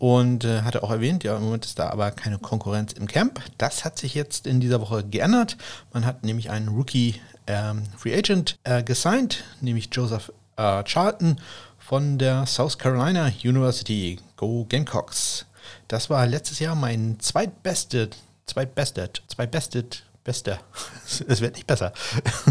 und 0.04 0.44
äh, 0.44 0.60
hatte 0.60 0.82
auch 0.82 0.90
erwähnt, 0.90 1.24
ja, 1.24 1.34
im 1.34 1.44
Moment 1.44 1.64
ist 1.64 1.78
da 1.78 1.88
aber 1.88 2.10
keine 2.10 2.36
Konkurrenz 2.36 2.92
im 2.92 3.06
Camp. 3.06 3.40
Das 3.56 3.86
hat 3.86 3.98
sich 3.98 4.12
jetzt 4.12 4.46
in 4.46 4.60
dieser 4.60 4.82
Woche 4.82 5.02
geändert. 5.02 5.56
Man 5.94 6.04
hat 6.04 6.24
nämlich 6.24 6.50
einen 6.50 6.68
Rookie 6.68 7.22
ähm, 7.46 7.84
Free 7.96 8.14
Agent 8.14 8.58
äh, 8.64 8.82
gesigned, 8.82 9.44
nämlich 9.62 9.88
Joseph 9.90 10.30
äh, 10.58 10.84
Charlton 10.84 11.40
von 11.78 12.18
der 12.18 12.44
South 12.44 12.76
Carolina 12.76 13.32
University. 13.42 14.20
Go 14.36 14.66
Gamecocks. 14.68 15.46
Das 15.88 16.10
war 16.10 16.26
letztes 16.26 16.58
Jahr 16.58 16.74
mein 16.74 17.18
zweitbestet, 17.20 18.18
zweitbestet, 18.44 19.22
zweitbestet 19.28 20.04
Bester. 20.24 20.58
es 21.28 21.40
wird 21.42 21.54
nicht 21.54 21.66
besser. 21.66 21.92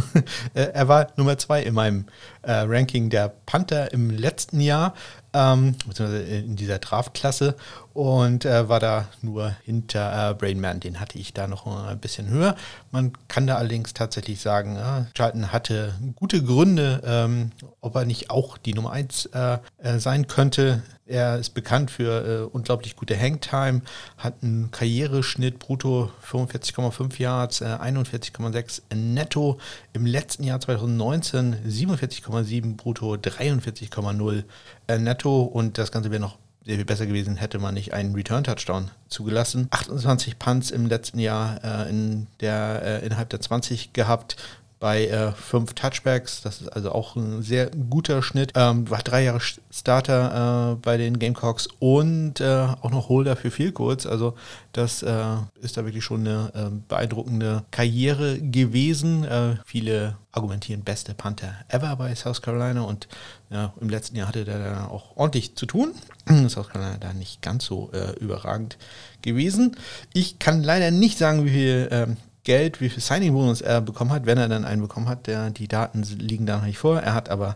er 0.54 0.88
war 0.88 1.08
Nummer 1.18 1.38
zwei 1.40 1.64
in 1.64 1.74
meinem 1.74 2.06
äh, 2.44 2.52
Ranking 2.52 3.10
der 3.10 3.30
Panther 3.30 3.92
im 3.92 4.12
letzten 4.12 4.62
Jahr, 4.62 4.94
ähm, 5.34 5.76
beziehungsweise 5.86 6.24
in 6.24 6.56
dieser 6.56 6.80
Draftklasse 6.80 7.56
und 7.94 8.46
äh, 8.46 8.70
war 8.70 8.80
da 8.80 9.08
nur 9.22 9.56
hinter 9.64 10.32
äh, 10.32 10.34
Brainman. 10.34 10.80
Den 10.80 11.00
hatte 11.00 11.18
ich 11.18 11.34
da 11.34 11.48
noch 11.48 11.66
ein 11.66 12.00
bisschen 12.00 12.30
höher. 12.30 12.56
Man 12.92 13.14
kann 13.28 13.48
da 13.48 13.58
allerdings 13.58 13.94
tatsächlich 13.94 14.42
sagen, 14.42 14.76
ja, 14.76 15.08
Charlton 15.16 15.52
hatte 15.52 15.94
gute 16.16 16.44
Gründe, 16.44 17.02
ähm, 17.06 17.52
ob 17.82 17.96
er 17.96 18.06
nicht 18.06 18.30
auch 18.30 18.58
die 18.58 18.74
Nummer 18.74 18.92
eins 18.92 19.26
äh, 19.28 19.58
äh 19.80 20.00
sein 20.00 20.28
könnte. 20.28 20.84
Er 21.06 21.38
ist 21.38 21.50
bekannt 21.50 21.92
für 21.92 22.26
äh, 22.26 22.44
unglaublich 22.44 22.96
gute 22.96 23.20
Hangtime, 23.20 23.82
hat 24.18 24.36
einen 24.42 24.72
Karriereschnitt 24.72 25.60
brutto 25.60 26.10
45,5 26.26 27.20
Yards, 27.20 27.60
äh, 27.60 27.66
41,6 27.66 28.82
netto. 28.96 29.60
Im 29.92 30.06
letzten 30.06 30.46
Jahr 30.46 30.62
2019 30.62 31.58
47,7 31.68 32.78
brutto, 32.78 33.16
43,0 33.16 34.44
äh, 34.88 34.98
netto. 34.98 35.42
Und 35.42 35.78
das 35.78 35.92
Ganze 35.92 36.10
wäre 36.10 36.22
noch 36.22 36.38
sehr 36.66 36.78
viel 36.78 36.86
besser 36.86 37.06
gewesen, 37.06 37.36
hätte 37.36 37.60
man 37.60 37.74
nicht 37.74 37.94
einen 37.94 38.16
Return-Touchdown 38.16 38.90
zugelassen. 39.10 39.68
28 39.72 40.40
Punts 40.40 40.72
im 40.72 40.86
letzten 40.86 41.20
Jahr 41.20 41.62
äh, 41.62 41.90
in 41.90 42.28
der, 42.40 42.82
äh, 42.82 43.06
innerhalb 43.06 43.30
der 43.30 43.42
20 43.42 43.92
gehabt, 43.92 44.38
bei 44.84 45.08
äh, 45.08 45.32
fünf 45.32 45.76
Touchbacks. 45.76 46.42
Das 46.42 46.60
ist 46.60 46.68
also 46.68 46.92
auch 46.92 47.16
ein 47.16 47.42
sehr 47.42 47.72
guter 47.90 48.22
Schnitt. 48.22 48.52
Ähm, 48.54 48.90
war 48.90 49.00
drei 49.00 49.24
Jahre 49.24 49.40
Starter 49.72 50.74
äh, 50.74 50.76
bei 50.76 50.98
den 50.98 51.20
Gamecocks 51.20 51.70
und 51.80 52.42
äh, 52.42 52.68
auch 52.82 52.92
noch 52.92 53.08
Holder 53.08 53.38
für 53.38 53.50
Field 53.50 53.76
Goals. 53.76 54.06
Also 54.06 54.36
das 54.74 55.02
äh, 55.02 55.38
ist 55.62 55.78
da 55.78 55.86
wirklich 55.86 56.04
schon 56.04 56.28
eine 56.28 56.52
äh, 56.54 56.70
beeindruckende 56.90 57.64
Karriere 57.72 58.40
gewesen. 58.40 59.24
Äh, 59.24 59.56
viele 59.66 60.18
argumentieren 60.34 60.82
beste 60.82 61.14
Panther 61.14 61.54
ever 61.70 61.96
bei 61.96 62.14
South 62.14 62.42
Carolina 62.42 62.82
und 62.82 63.08
ja, 63.52 63.72
im 63.80 63.88
letzten 63.88 64.18
Jahr 64.18 64.28
hatte 64.28 64.44
der 64.44 64.60
da 64.60 64.88
auch 64.88 65.16
ordentlich 65.16 65.56
zu 65.56 65.66
tun. 65.66 65.94
South 66.50 66.68
Carolina 66.68 66.98
da 67.00 67.14
nicht 67.14 67.42
ganz 67.42 67.64
so 67.64 67.90
überragend 68.20 68.78
gewesen. 69.22 69.78
Ich 70.12 70.40
kann 70.40 70.62
leider 70.62 70.92
nicht 70.92 71.18
sagen, 71.18 71.46
wie 71.46 71.52
viel 71.52 71.88
ähm, 71.90 72.18
Geld, 72.44 72.82
wie 72.82 72.90
viel 72.90 73.02
Signing-Bonus 73.02 73.62
er 73.62 73.82
bekommen 73.82 74.12
hat, 74.12 74.26
wenn 74.26 74.38
er 74.38 74.50
dann 74.50 74.66
einen 74.66 74.82
bekommen 74.82 75.08
hat. 75.08 75.28
Der, 75.28 75.50
die 75.50 75.68
Daten 75.68 76.04
liegen 76.04 76.46
da 76.46 76.58
noch 76.58 76.66
nicht 76.66 76.78
vor. 76.78 77.00
Er 77.00 77.14
hat 77.14 77.30
aber, 77.30 77.56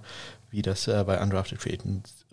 wie 0.50 0.62
das 0.62 0.88
äh, 0.88 1.04
bei 1.06 1.22
Undrafted 1.22 1.62
Free 1.62 1.78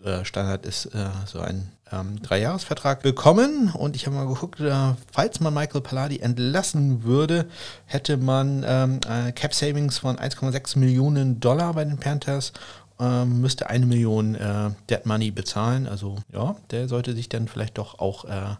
äh, 0.03 0.23
Standard 0.23 0.65
ist, 0.65 0.85
äh, 0.87 1.09
so 1.25 1.39
einen 1.39 1.71
ähm, 1.91 2.21
Dreijahresvertrag 2.21 3.01
bekommen. 3.01 3.71
Und 3.73 3.95
ich 3.95 4.05
habe 4.05 4.15
mal 4.15 4.27
geguckt, 4.27 4.59
äh, 4.59 4.93
falls 5.11 5.39
man 5.39 5.53
Michael 5.53 5.81
Palladi 5.81 6.19
entlassen 6.19 7.03
würde, 7.03 7.47
hätte 7.85 8.17
man 8.17 8.63
ähm, 8.65 8.99
Cap 9.35 9.53
Savings 9.53 9.97
von 9.97 10.17
1,6 10.17 10.79
Millionen 10.79 11.39
Dollar 11.39 11.73
bei 11.73 11.83
den 11.83 11.97
Panthers 11.97 12.53
ähm, 12.99 13.41
müsste 13.41 13.69
eine 13.69 13.85
Million 13.85 14.35
äh, 14.35 14.71
Dead 14.89 15.05
Money 15.05 15.31
bezahlen. 15.31 15.87
Also 15.87 16.17
ja, 16.31 16.55
der 16.71 16.87
sollte 16.87 17.13
sich 17.13 17.29
dann 17.29 17.47
vielleicht 17.47 17.77
doch 17.77 17.99
auch 17.99 18.25
äh, 18.25 18.55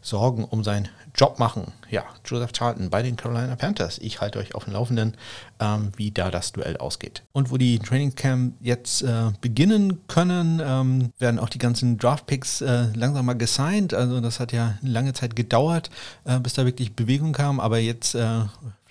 Sorgen 0.00 0.44
um 0.44 0.62
seinen 0.62 0.88
Job 1.14 1.38
machen. 1.38 1.72
Ja, 1.88 2.04
Joseph 2.26 2.52
Charlton 2.52 2.90
bei 2.90 3.02
den 3.02 3.16
Carolina 3.16 3.56
Panthers. 3.56 3.98
Ich 3.98 4.20
halte 4.20 4.38
euch 4.38 4.54
auf 4.54 4.64
dem 4.64 4.74
Laufenden, 4.74 5.16
ähm, 5.60 5.92
wie 5.96 6.10
da 6.10 6.30
das 6.30 6.52
Duell 6.52 6.76
ausgeht. 6.76 7.22
Und 7.32 7.50
wo 7.50 7.56
die 7.56 7.78
Trainingcamp 7.78 8.54
jetzt 8.60 9.02
äh, 9.02 9.30
beginnen 9.40 10.06
können, 10.08 10.60
ähm, 10.62 11.12
werden 11.18 11.38
auch 11.38 11.48
die 11.48 11.58
ganzen 11.58 11.96
Draftpicks 11.96 12.60
äh, 12.60 12.88
langsam 12.94 13.24
mal 13.24 13.34
gesigned. 13.34 13.94
Also 13.94 14.20
das 14.20 14.40
hat 14.40 14.52
ja 14.52 14.74
lange 14.82 15.14
Zeit 15.14 15.36
gedauert, 15.36 15.90
äh, 16.24 16.38
bis 16.38 16.52
da 16.52 16.66
wirklich 16.66 16.94
Bewegung 16.94 17.32
kam. 17.32 17.58
Aber 17.58 17.78
jetzt 17.78 18.14
äh, 18.14 18.40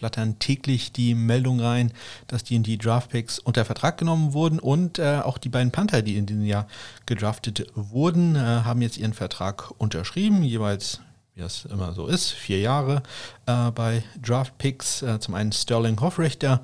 flattern 0.04 0.38
täglich 0.38 0.92
die 0.92 1.16
Meldung 1.16 1.62
rein, 1.62 1.94
dass 2.28 2.44
die 2.44 2.56
in 2.56 2.64
die 2.64 2.78
Draftpicks 2.78 3.40
unter 3.40 3.64
Vertrag 3.64 3.98
genommen 3.98 4.34
wurden 4.34 4.60
und 4.60 5.00
äh, 5.00 5.22
auch 5.24 5.38
die 5.38 5.48
beiden 5.48 5.72
Panther, 5.72 6.02
die 6.02 6.18
in 6.18 6.26
diesem 6.26 6.44
Jahr 6.44 6.68
gedraftet 7.06 7.68
wurden, 7.74 8.36
äh, 8.36 8.40
haben 8.40 8.82
jetzt 8.82 8.98
ihren 8.98 9.14
Vertrag 9.14 9.72
unterschrieben, 9.78 10.44
jeweils 10.44 11.00
wie 11.36 11.42
das 11.42 11.64
immer 11.64 11.94
so 11.94 12.08
ist, 12.08 12.32
vier 12.32 12.60
Jahre 12.60 13.02
äh, 13.46 13.72
bei 13.72 14.04
Draft 14.22 14.58
Picks. 14.58 15.02
Äh, 15.04 15.22
zum 15.22 15.36
einen 15.36 15.54
Sterling 15.54 15.98
Hoffrechter 16.02 16.62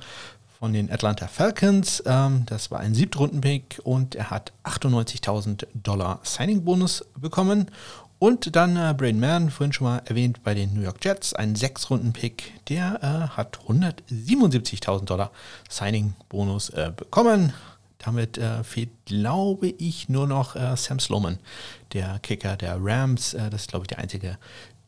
von 0.60 0.74
den 0.74 0.92
Atlanta 0.92 1.30
Falcons. 1.30 2.04
Ähm, 2.06 2.44
das 2.46 2.70
war 2.72 2.82
ein 2.82 2.94
Siebtrunden-Pick 2.94 3.80
und 3.86 4.16
er 4.16 4.30
hat 4.32 4.52
98.000 4.66 5.66
Dollar 5.74 6.20
Signing-Bonus 6.24 7.06
bekommen. 7.18 7.72
Und 8.20 8.54
dann 8.54 8.76
äh, 8.76 8.94
Brain 8.96 9.18
Mann, 9.18 9.50
vorhin 9.50 9.72
schon 9.72 9.88
mal 9.88 10.02
erwähnt, 10.06 10.44
bei 10.44 10.54
den 10.54 10.74
New 10.74 10.82
York 10.82 11.04
Jets, 11.04 11.34
ein 11.34 11.56
Sechs-Runden-Pick, 11.56 12.66
der 12.68 13.00
äh, 13.02 13.38
hat 13.38 13.60
177.000 13.66 15.06
Dollar 15.06 15.32
Signing-Bonus 15.70 16.70
äh, 16.72 16.92
bekommen. 16.94 17.54
Damit 17.98 18.38
äh, 18.38 18.64
fehlt, 18.66 18.90
glaube 19.06 19.68
ich, 19.68 20.10
nur 20.10 20.28
noch 20.28 20.58
äh, 20.58 20.76
Sam 20.76 21.00
Sloman, 21.00 21.40
der 21.94 22.20
Kicker 22.20 22.58
der 22.58 22.78
Rams. 22.80 23.34
Äh, 23.34 23.50
das 23.50 23.62
ist, 23.62 23.70
glaube 23.70 23.84
ich, 23.84 23.88
der 23.88 24.00
einzige, 24.00 24.38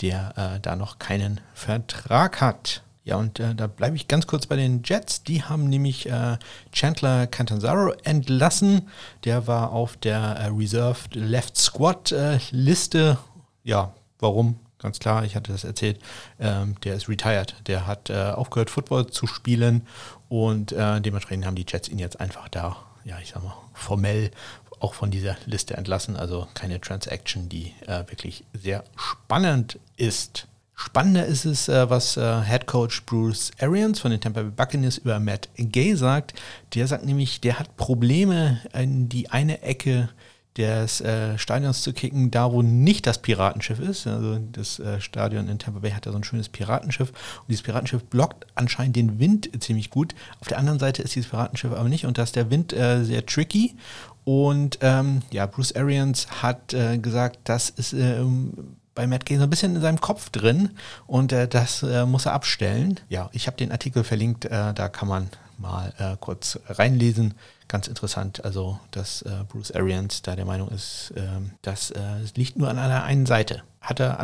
der 0.02 0.34
äh, 0.36 0.60
da 0.60 0.76
noch 0.76 1.00
keinen 1.00 1.40
Vertrag 1.54 2.42
hat. 2.42 2.84
Ja, 3.04 3.16
und 3.16 3.40
äh, 3.40 3.56
da 3.56 3.68
bleibe 3.68 3.96
ich 3.96 4.08
ganz 4.08 4.28
kurz 4.28 4.46
bei 4.46 4.56
den 4.56 4.84
Jets. 4.84 5.24
Die 5.24 5.44
haben 5.44 5.70
nämlich 5.70 6.08
äh, 6.08 6.38
Chandler 6.72 7.28
Cantanzaro 7.28 7.94
entlassen. 8.04 8.90
Der 9.24 9.48
war 9.48 9.72
auf 9.72 9.98
der 9.98 10.52
Reserved 10.56 11.16
Left 11.16 11.58
Squad 11.58 12.14
Liste. 12.52 13.18
Ja, 13.64 13.94
warum? 14.20 14.60
Ganz 14.78 15.00
klar, 15.00 15.26
ich 15.26 15.36
hatte 15.36 15.52
das 15.52 15.64
erzählt. 15.64 16.00
Ähm, 16.40 16.76
der 16.84 16.96
ist 16.96 17.10
retired. 17.10 17.56
Der 17.68 17.88
hat 17.88 18.10
aufgehört, 18.12 18.70
Football 18.70 19.08
zu 19.08 19.28
spielen 19.28 19.88
und 20.30 20.72
dementsprechend 20.72 21.46
haben 21.46 21.56
die 21.56 21.66
Jets 21.68 21.88
ihn 21.90 22.00
jetzt 22.00 22.20
einfach 22.20 22.48
da 22.50 22.78
ja, 23.04 23.20
ich 23.20 23.30
sag 23.30 23.44
mal, 23.44 23.56
formell 23.74 24.32
auch 24.80 24.94
von 24.94 25.12
dieser 25.12 25.38
Liste 25.46 25.76
entlassen. 25.78 26.16
Also 26.16 26.48
keine 26.54 26.82
Transaction, 26.82 27.50
die 27.50 27.74
äh, 27.88 28.00
wirklich 28.10 28.44
sehr 28.54 28.84
spannend 28.96 29.80
ist. 29.98 30.48
Spannender 30.84 31.28
ist 31.28 31.46
es, 31.46 31.70
äh, 31.70 31.90
was 31.92 32.18
äh, 32.18 32.42
Head 32.42 32.66
Coach 32.66 33.06
Bruce 33.06 33.52
Arians 33.60 34.00
von 34.00 34.10
den 34.10 34.20
Tampa 34.20 34.42
Bay 34.42 34.50
Buccaneers 34.50 34.98
über 34.98 35.20
Matt 35.20 35.48
Gay 35.56 35.96
sagt. 35.96 36.34
Der 36.74 36.88
sagt 36.88 37.06
nämlich, 37.06 37.40
der 37.40 37.60
hat 37.60 37.78
Probleme 37.78 38.60
in 38.74 39.08
die 39.08 39.30
eine 39.30 39.62
Ecke 39.62 40.10
des 40.58 41.00
äh, 41.00 41.38
Stadions 41.38 41.84
zu 41.84 41.94
kicken, 41.94 42.32
da 42.32 42.52
wo 42.52 42.64
nicht 42.64 43.06
das 43.06 43.20
Piratenschiff 43.20 43.80
ist. 43.80 44.08
Also 44.08 44.40
das 44.52 44.80
äh, 44.80 45.00
Stadion 45.00 45.48
in 45.50 45.60
Tampa 45.60 45.82
Bay 45.82 45.92
hat 45.92 46.08
ja 46.08 46.12
so 46.12 46.18
ein 46.18 46.24
schönes 46.24 46.50
Piratenschiff 46.50 47.10
und 47.10 47.50
dieses 47.50 47.62
Piratenschiff 47.62 48.04
blockt 48.06 48.48
anscheinend 48.56 48.96
den 48.96 49.20
Wind 49.20 49.52
ziemlich 49.64 49.92
gut. 49.92 50.16
Auf 50.40 50.48
der 50.48 50.58
anderen 50.58 50.80
Seite 50.80 51.04
ist 51.04 51.16
dieses 51.16 51.30
Piratenschiff 51.30 51.72
aber 51.72 51.90
nicht 51.90 52.08
und 52.08 52.18
da 52.18 52.24
ist 52.24 52.36
der 52.36 52.50
Wind 52.50 52.74
äh, 52.74 53.04
sehr 53.04 53.24
tricky. 53.24 53.76
Und 54.24 54.80
ähm, 54.82 55.22
ja, 55.32 55.46
Bruce 55.46 55.76
Arians 55.76 56.42
hat 56.42 56.74
äh, 56.74 56.98
gesagt, 56.98 57.38
das 57.44 57.70
ist 57.70 57.94
ähm, 57.94 58.78
bei 58.96 59.08
Matt 59.08 59.26
Gay 59.26 59.38
so 59.38 59.44
ein 59.44 59.50
bisschen 59.50 59.76
in 59.76 59.82
seinem 59.82 60.02
Kopf 60.02 60.30
drin 60.30 60.72
und 61.08 61.32
äh, 61.32 61.48
das 61.48 61.84
äh, 61.84 62.06
muss 62.06 62.26
er 62.26 62.34
abstellen. 62.34 63.00
Ja, 63.10 63.30
ich 63.34 63.48
habe 63.48 63.58
den 63.58 63.72
Artikel 63.72 64.04
verlinkt, 64.04 64.46
da 64.46 64.90
kann 64.90 65.08
man 65.08 65.30
mal 65.62 66.18
kurz 66.20 66.60
reinlesen 66.68 67.36
ganz 67.72 67.88
interessant. 67.88 68.44
Also, 68.44 68.80
dass 68.92 69.22
äh, 69.22 69.30
Bruce 69.48 69.72
Arians 69.72 70.22
da 70.22 70.36
der 70.36 70.46
Meinung 70.46 70.68
ist, 70.68 71.14
äh, 71.16 71.22
das 71.62 71.92
äh, 71.92 72.00
liegt 72.36 72.58
nur 72.58 72.70
an 72.70 72.78
einer 72.78 73.04
einen 73.04 73.26
Seite. 73.26 73.64
Hat 73.80 74.00
er 74.00 74.24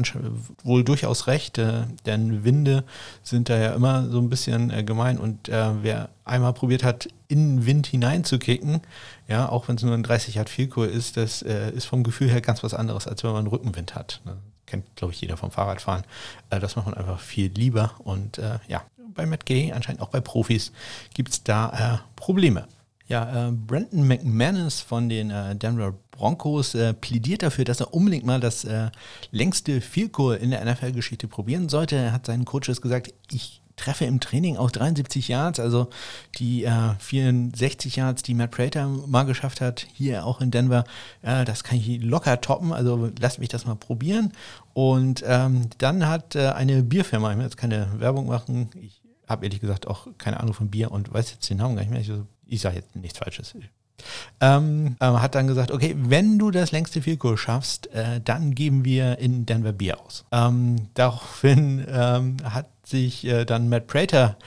wohl 0.63 0.83
durchaus 0.83 1.25
recht, 1.27 1.57
äh, 1.57 1.83
denn 2.05 2.43
Winde 2.43 2.83
sind 3.23 3.49
da 3.49 3.57
ja 3.57 3.71
immer 3.71 4.07
so 4.09 4.19
ein 4.19 4.29
bisschen 4.29 4.69
äh, 4.69 4.83
gemein 4.83 5.17
und 5.17 5.47
äh, 5.47 5.81
wer 5.81 6.09
einmal 6.25 6.53
probiert 6.53 6.83
hat, 6.83 7.07
in 7.29 7.55
den 7.55 7.65
Wind 7.65 7.87
hineinzukicken, 7.87 8.81
ja, 9.27 9.47
auch 9.49 9.67
wenn 9.67 9.77
es 9.77 9.83
nur 9.83 9.93
ein 9.93 10.03
30 10.03 10.35
Grad 10.35 10.49
Vielkur 10.49 10.87
ist, 10.87 11.17
das 11.17 11.41
ist 11.41 11.85
vom 11.85 12.03
Gefühl 12.03 12.29
her 12.29 12.41
ganz 12.41 12.63
was 12.63 12.73
anderes, 12.73 13.07
als 13.07 13.23
wenn 13.23 13.31
man 13.31 13.39
einen 13.39 13.47
Rückenwind 13.47 13.95
hat. 13.95 14.21
Ne? 14.25 14.37
Kennt, 14.65 14.95
glaube 14.95 15.13
ich, 15.13 15.21
jeder 15.21 15.35
vom 15.37 15.51
Fahrradfahren. 15.51 16.03
das 16.49 16.75
macht 16.75 16.85
man 16.85 16.95
einfach 16.95 17.19
viel 17.19 17.51
lieber 17.51 17.91
und 17.99 18.41
ja, 18.67 18.81
bei 19.17 19.25
Matt 19.25 19.45
Gay, 19.45 19.73
anscheinend 19.73 20.01
auch 20.01 20.09
bei 20.09 20.21
Profis, 20.21 20.71
gibt 21.13 21.29
es 21.29 21.43
da 21.43 22.01
Probleme. 22.15 22.67
Ja, 23.07 23.47
äh, 23.47 23.51
Brandon 23.51 24.05
McManus 24.05 24.81
von 24.81 25.07
den 25.07 25.31
äh, 25.31 25.55
Denver 25.55 25.93
Broncos 26.11 26.75
äh, 26.75 26.93
plädiert 26.93 27.41
dafür, 27.41 27.63
dass 27.63 27.79
er 27.79 27.93
unbedingt 27.93 28.25
mal 28.25 28.41
das 28.41 28.65
äh, 28.65 28.89
längste 29.31 29.79
Field 29.79 30.11
Goal 30.11 30.35
in 30.35 30.51
der 30.51 30.65
NFL-Geschichte 30.65 31.27
probieren 31.27 31.69
sollte. 31.69 31.95
Er 31.95 32.11
hat 32.11 32.25
seinen 32.25 32.43
Coaches 32.43 32.81
gesagt, 32.81 33.13
ich 33.31 33.61
treffe 33.77 34.05
im 34.05 34.19
Training 34.19 34.57
auch 34.57 34.71
73 34.71 35.27
Yards, 35.27 35.59
also 35.59 35.87
die 36.39 36.65
äh, 36.65 36.95
64 36.99 37.95
Yards, 37.95 38.23
die 38.23 38.33
Matt 38.33 38.51
Prater 38.51 38.87
mal 38.87 39.23
geschafft 39.23 39.61
hat, 39.61 39.87
hier 39.93 40.25
auch 40.25 40.41
in 40.41 40.51
Denver, 40.51 40.83
äh, 41.21 41.45
das 41.45 41.63
kann 41.63 41.77
ich 41.77 42.03
locker 42.03 42.41
toppen, 42.41 42.73
also 42.73 43.11
lasst 43.19 43.39
mich 43.39 43.49
das 43.49 43.65
mal 43.65 43.75
probieren. 43.75 44.33
Und 44.73 45.23
ähm, 45.25 45.69
dann 45.77 46.07
hat 46.07 46.35
äh, 46.35 46.49
eine 46.49 46.83
Bierfirma, 46.83 47.31
ich 47.31 47.37
will 47.37 47.45
jetzt 47.45 47.57
keine 47.57 47.87
Werbung 47.99 48.27
machen, 48.27 48.69
ich 48.81 48.99
habe 49.27 49.45
ehrlich 49.45 49.59
gesagt 49.59 49.87
auch 49.87 50.07
keine 50.17 50.39
Ahnung 50.39 50.53
von 50.53 50.69
Bier 50.69 50.91
und 50.91 51.13
weiß 51.13 51.31
jetzt 51.31 51.49
den 51.49 51.57
Namen 51.57 51.75
gar 51.75 51.81
nicht 51.81 51.91
mehr, 51.91 52.01
ich 52.01 52.07
so 52.07 52.25
ich 52.47 52.61
sage 52.61 52.77
jetzt 52.77 52.95
nichts 52.95 53.19
Falsches. 53.19 53.53
Ähm, 54.39 54.95
äh, 54.99 55.05
hat 55.05 55.35
dann 55.35 55.47
gesagt, 55.47 55.71
okay, 55.71 55.95
wenn 55.97 56.37
du 56.37 56.51
das 56.51 56.71
längste 56.71 57.01
Goal 57.17 57.37
schaffst, 57.37 57.87
äh, 57.93 58.21
dann 58.23 58.53
geben 58.53 58.85
wir 58.85 59.17
in 59.17 59.45
Denver 59.45 59.73
Bier 59.73 59.99
aus. 59.99 60.25
Ähm, 60.31 60.87
daraufhin 60.93 61.85
ähm, 61.89 62.37
hat 62.43 62.67
sich 62.83 63.25
äh, 63.25 63.45
dann 63.45 63.69
Matt 63.69 63.87
Prater 63.87 64.37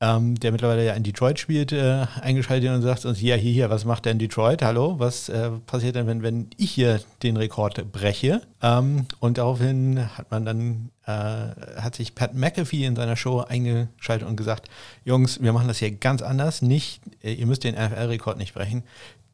ähm, 0.00 0.38
der 0.38 0.52
mittlerweile 0.52 0.84
ja 0.84 0.94
in 0.94 1.02
Detroit 1.02 1.40
spielt, 1.40 1.72
äh, 1.72 2.06
eingeschaltet 2.20 2.70
und 2.70 2.82
sagt 2.82 3.04
uns, 3.04 3.20
ja, 3.20 3.34
hier, 3.34 3.52
hier, 3.52 3.70
was 3.70 3.84
macht 3.84 4.04
denn 4.04 4.18
Detroit? 4.18 4.62
Hallo, 4.62 4.98
was 4.98 5.28
äh, 5.28 5.50
passiert 5.66 5.96
denn, 5.96 6.06
wenn, 6.06 6.22
wenn 6.22 6.50
ich 6.56 6.70
hier 6.70 7.00
den 7.24 7.36
Rekord 7.36 7.90
breche? 7.90 8.42
Ähm, 8.62 9.06
und 9.18 9.38
daraufhin 9.38 10.08
hat 10.16 10.30
man 10.30 10.44
dann, 10.44 10.90
äh, 11.04 11.80
hat 11.80 11.96
sich 11.96 12.14
Pat 12.14 12.34
McAfee 12.34 12.84
in 12.84 12.94
seiner 12.94 13.16
Show 13.16 13.40
eingeschaltet 13.40 14.28
und 14.28 14.36
gesagt, 14.36 14.68
Jungs, 15.04 15.42
wir 15.42 15.52
machen 15.52 15.66
das 15.66 15.78
hier 15.78 15.90
ganz 15.90 16.22
anders, 16.22 16.62
nicht, 16.62 17.00
äh, 17.24 17.32
ihr 17.32 17.46
müsst 17.46 17.64
den 17.64 17.74
NFL-Rekord 17.74 18.38
nicht 18.38 18.54
brechen. 18.54 18.84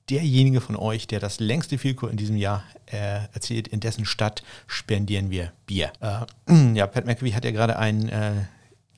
Derjenige 0.08 0.60
von 0.60 0.76
euch, 0.76 1.06
der 1.06 1.20
das 1.20 1.40
längste 1.40 1.76
Vielkur 1.78 2.10
in 2.10 2.16
diesem 2.16 2.36
Jahr 2.36 2.62
äh, 2.86 3.20
erzielt, 3.34 3.68
in 3.68 3.80
dessen 3.80 4.06
Stadt 4.06 4.42
spendieren 4.66 5.30
wir 5.30 5.52
Bier. 5.66 5.92
Äh, 6.00 6.72
ja, 6.74 6.86
Pat 6.86 7.04
McAfee 7.04 7.34
hat 7.34 7.44
ja 7.44 7.50
gerade 7.50 7.78
einen 7.78 8.10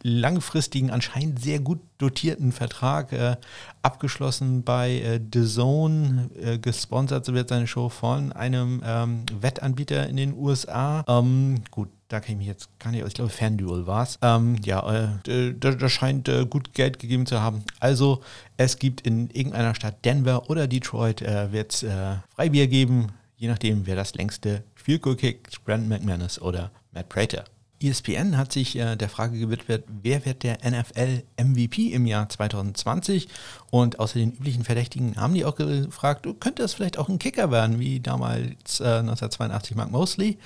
langfristigen, 0.07 0.91
anscheinend 0.91 1.41
sehr 1.41 1.59
gut 1.59 1.81
dotierten 1.99 2.53
Vertrag 2.53 3.13
äh, 3.13 3.37
abgeschlossen 3.83 4.63
bei 4.63 5.01
äh, 5.01 5.21
The 5.33 5.45
Zone, 5.45 6.31
äh, 6.41 6.59
gesponsert, 6.59 7.27
wird 7.33 7.49
seine 7.49 7.67
Show 7.67 7.89
von 7.89 8.33
einem 8.33 8.83
ähm, 8.85 9.25
Wettanbieter 9.41 10.09
in 10.09 10.17
den 10.17 10.35
USA. 10.35 11.05
Ähm, 11.09 11.63
gut, 11.73 11.89
da 12.07 12.21
kann 12.21 12.33
ich 12.33 12.39
mich 12.39 12.47
jetzt 12.47 12.69
gar 12.79 12.93
nicht 12.93 13.03
aus. 13.03 13.09
Ich 13.09 13.15
glaube, 13.15 13.31
FanDuel 13.31 13.89
war 13.89 14.05
es. 14.05 14.17
Ähm, 14.23 14.57
ja, 14.65 15.19
äh, 15.27 15.55
da, 15.59 15.89
scheint 15.89 16.29
äh, 16.29 16.47
gut 16.47 16.73
Geld 16.73 17.01
gegeben 17.01 17.27
zu 17.27 17.41
haben. 17.41 17.65
Also, 17.81 18.23
es 18.57 18.79
gibt 18.79 19.01
in 19.01 19.29
irgendeiner 19.31 19.75
Stadt, 19.75 20.05
Denver 20.05 20.49
oder 20.49 20.69
Detroit, 20.69 21.21
äh, 21.21 21.51
wird 21.51 21.75
es 21.75 21.83
äh, 21.83 22.17
Freibier 22.37 22.69
geben, 22.69 23.09
je 23.37 23.49
nachdem, 23.49 23.87
wer 23.87 23.97
das 23.97 24.15
längste 24.15 24.63
Field 24.77 25.03
Goal 25.03 25.17
Brandon 25.65 25.89
McManus 25.89 26.41
oder 26.41 26.71
Matt 26.93 27.09
Prater. 27.09 27.45
ESPN 27.81 28.37
hat 28.37 28.53
sich 28.53 28.77
äh, 28.77 28.97
der 28.97 29.09
Frage 29.09 29.39
gewidmet, 29.39 29.85
wer 30.03 30.25
wird 30.25 30.43
der 30.43 30.59
NFL 30.65 31.23
MVP 31.39 31.93
im 31.93 32.07
Jahr 32.07 32.29
2020? 32.29 33.29
Und 33.71 34.01
außer 34.01 34.19
den 34.19 34.33
üblichen 34.33 34.65
Verdächtigen 34.65 35.17
haben 35.17 35.35
die 35.35 35.45
auch 35.45 35.57
gefragt, 35.57 36.27
könnte 36.41 36.63
das 36.63 36.75
vielleicht 36.75 36.99
auch 36.99 37.09
ein 37.09 37.19
Kicker 37.19 37.51
werden, 37.51 37.79
wie 37.79 38.01
damals 38.01 38.81
äh, 38.81 38.85
1982 38.85 39.77
Mark 39.77 39.91
Mosley? 39.91 40.39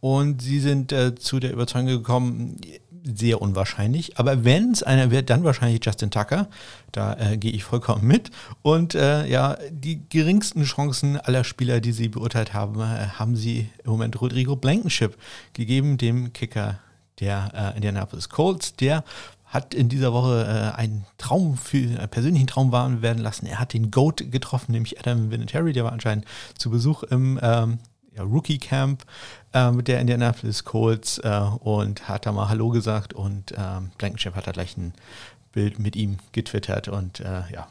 Und 0.00 0.42
sie 0.42 0.58
sind 0.58 0.90
äh, 0.90 1.14
zu 1.14 1.38
der 1.38 1.52
Überzeugung 1.52 1.88
gekommen, 1.88 2.60
sehr 3.04 3.42
unwahrscheinlich. 3.42 4.18
Aber 4.18 4.44
wenn 4.44 4.70
es 4.70 4.82
einer 4.82 5.10
wird, 5.10 5.30
dann 5.30 5.44
wahrscheinlich 5.44 5.84
Justin 5.84 6.10
Tucker. 6.10 6.48
Da 6.92 7.14
äh, 7.14 7.36
gehe 7.36 7.52
ich 7.52 7.64
vollkommen 7.64 8.06
mit. 8.06 8.30
Und 8.62 8.94
äh, 8.94 9.26
ja, 9.26 9.56
die 9.70 10.02
geringsten 10.08 10.64
Chancen 10.64 11.16
aller 11.16 11.44
Spieler, 11.44 11.80
die 11.80 11.92
sie 11.92 12.08
beurteilt 12.08 12.54
haben, 12.54 12.80
äh, 12.80 13.08
haben 13.18 13.36
sie 13.36 13.68
im 13.84 13.92
Moment 13.92 14.20
Rodrigo 14.20 14.56
Blankenship 14.56 15.16
gegeben, 15.52 15.98
dem 15.98 16.32
Kicker 16.32 16.78
der 17.20 17.50
äh, 17.54 17.76
Indianapolis 17.76 18.28
Colts. 18.28 18.76
Der 18.76 19.04
hat 19.52 19.74
in 19.74 19.88
dieser 19.90 20.12
Woche 20.14 20.72
äh, 20.74 20.78
einen 20.78 21.04
Traum 21.18 21.58
für 21.58 21.98
einen 21.98 22.08
persönlichen 22.08 22.46
Traum 22.46 22.72
wahr 22.72 23.02
werden 23.02 23.22
lassen. 23.22 23.46
Er 23.46 23.58
hat 23.58 23.74
den 23.74 23.90
GOAT 23.90 24.30
getroffen, 24.30 24.72
nämlich 24.72 24.98
Adam 24.98 25.30
Vinatieri, 25.30 25.74
der 25.74 25.84
war 25.84 25.92
anscheinend 25.92 26.24
zu 26.56 26.70
Besuch 26.70 27.02
im 27.02 27.38
ähm, 27.42 27.78
ja, 28.14 28.22
Rookie 28.22 28.58
Camp 28.58 29.04
äh, 29.52 29.70
mit 29.70 29.88
der 29.88 30.00
Indianapolis 30.00 30.64
Colts 30.64 31.18
äh, 31.18 31.40
und 31.60 32.08
hat 32.08 32.26
da 32.26 32.32
mal 32.32 32.48
Hallo 32.48 32.70
gesagt 32.70 33.14
und 33.14 33.52
ähm, 33.56 33.90
Blankenship 33.98 34.34
hat 34.34 34.46
da 34.46 34.52
gleich 34.52 34.76
ein 34.76 34.94
Bild 35.52 35.78
mit 35.78 35.96
ihm 35.96 36.16
getwittert 36.32 36.88
und 36.88 37.20
äh, 37.20 37.42
ja, 37.52 37.68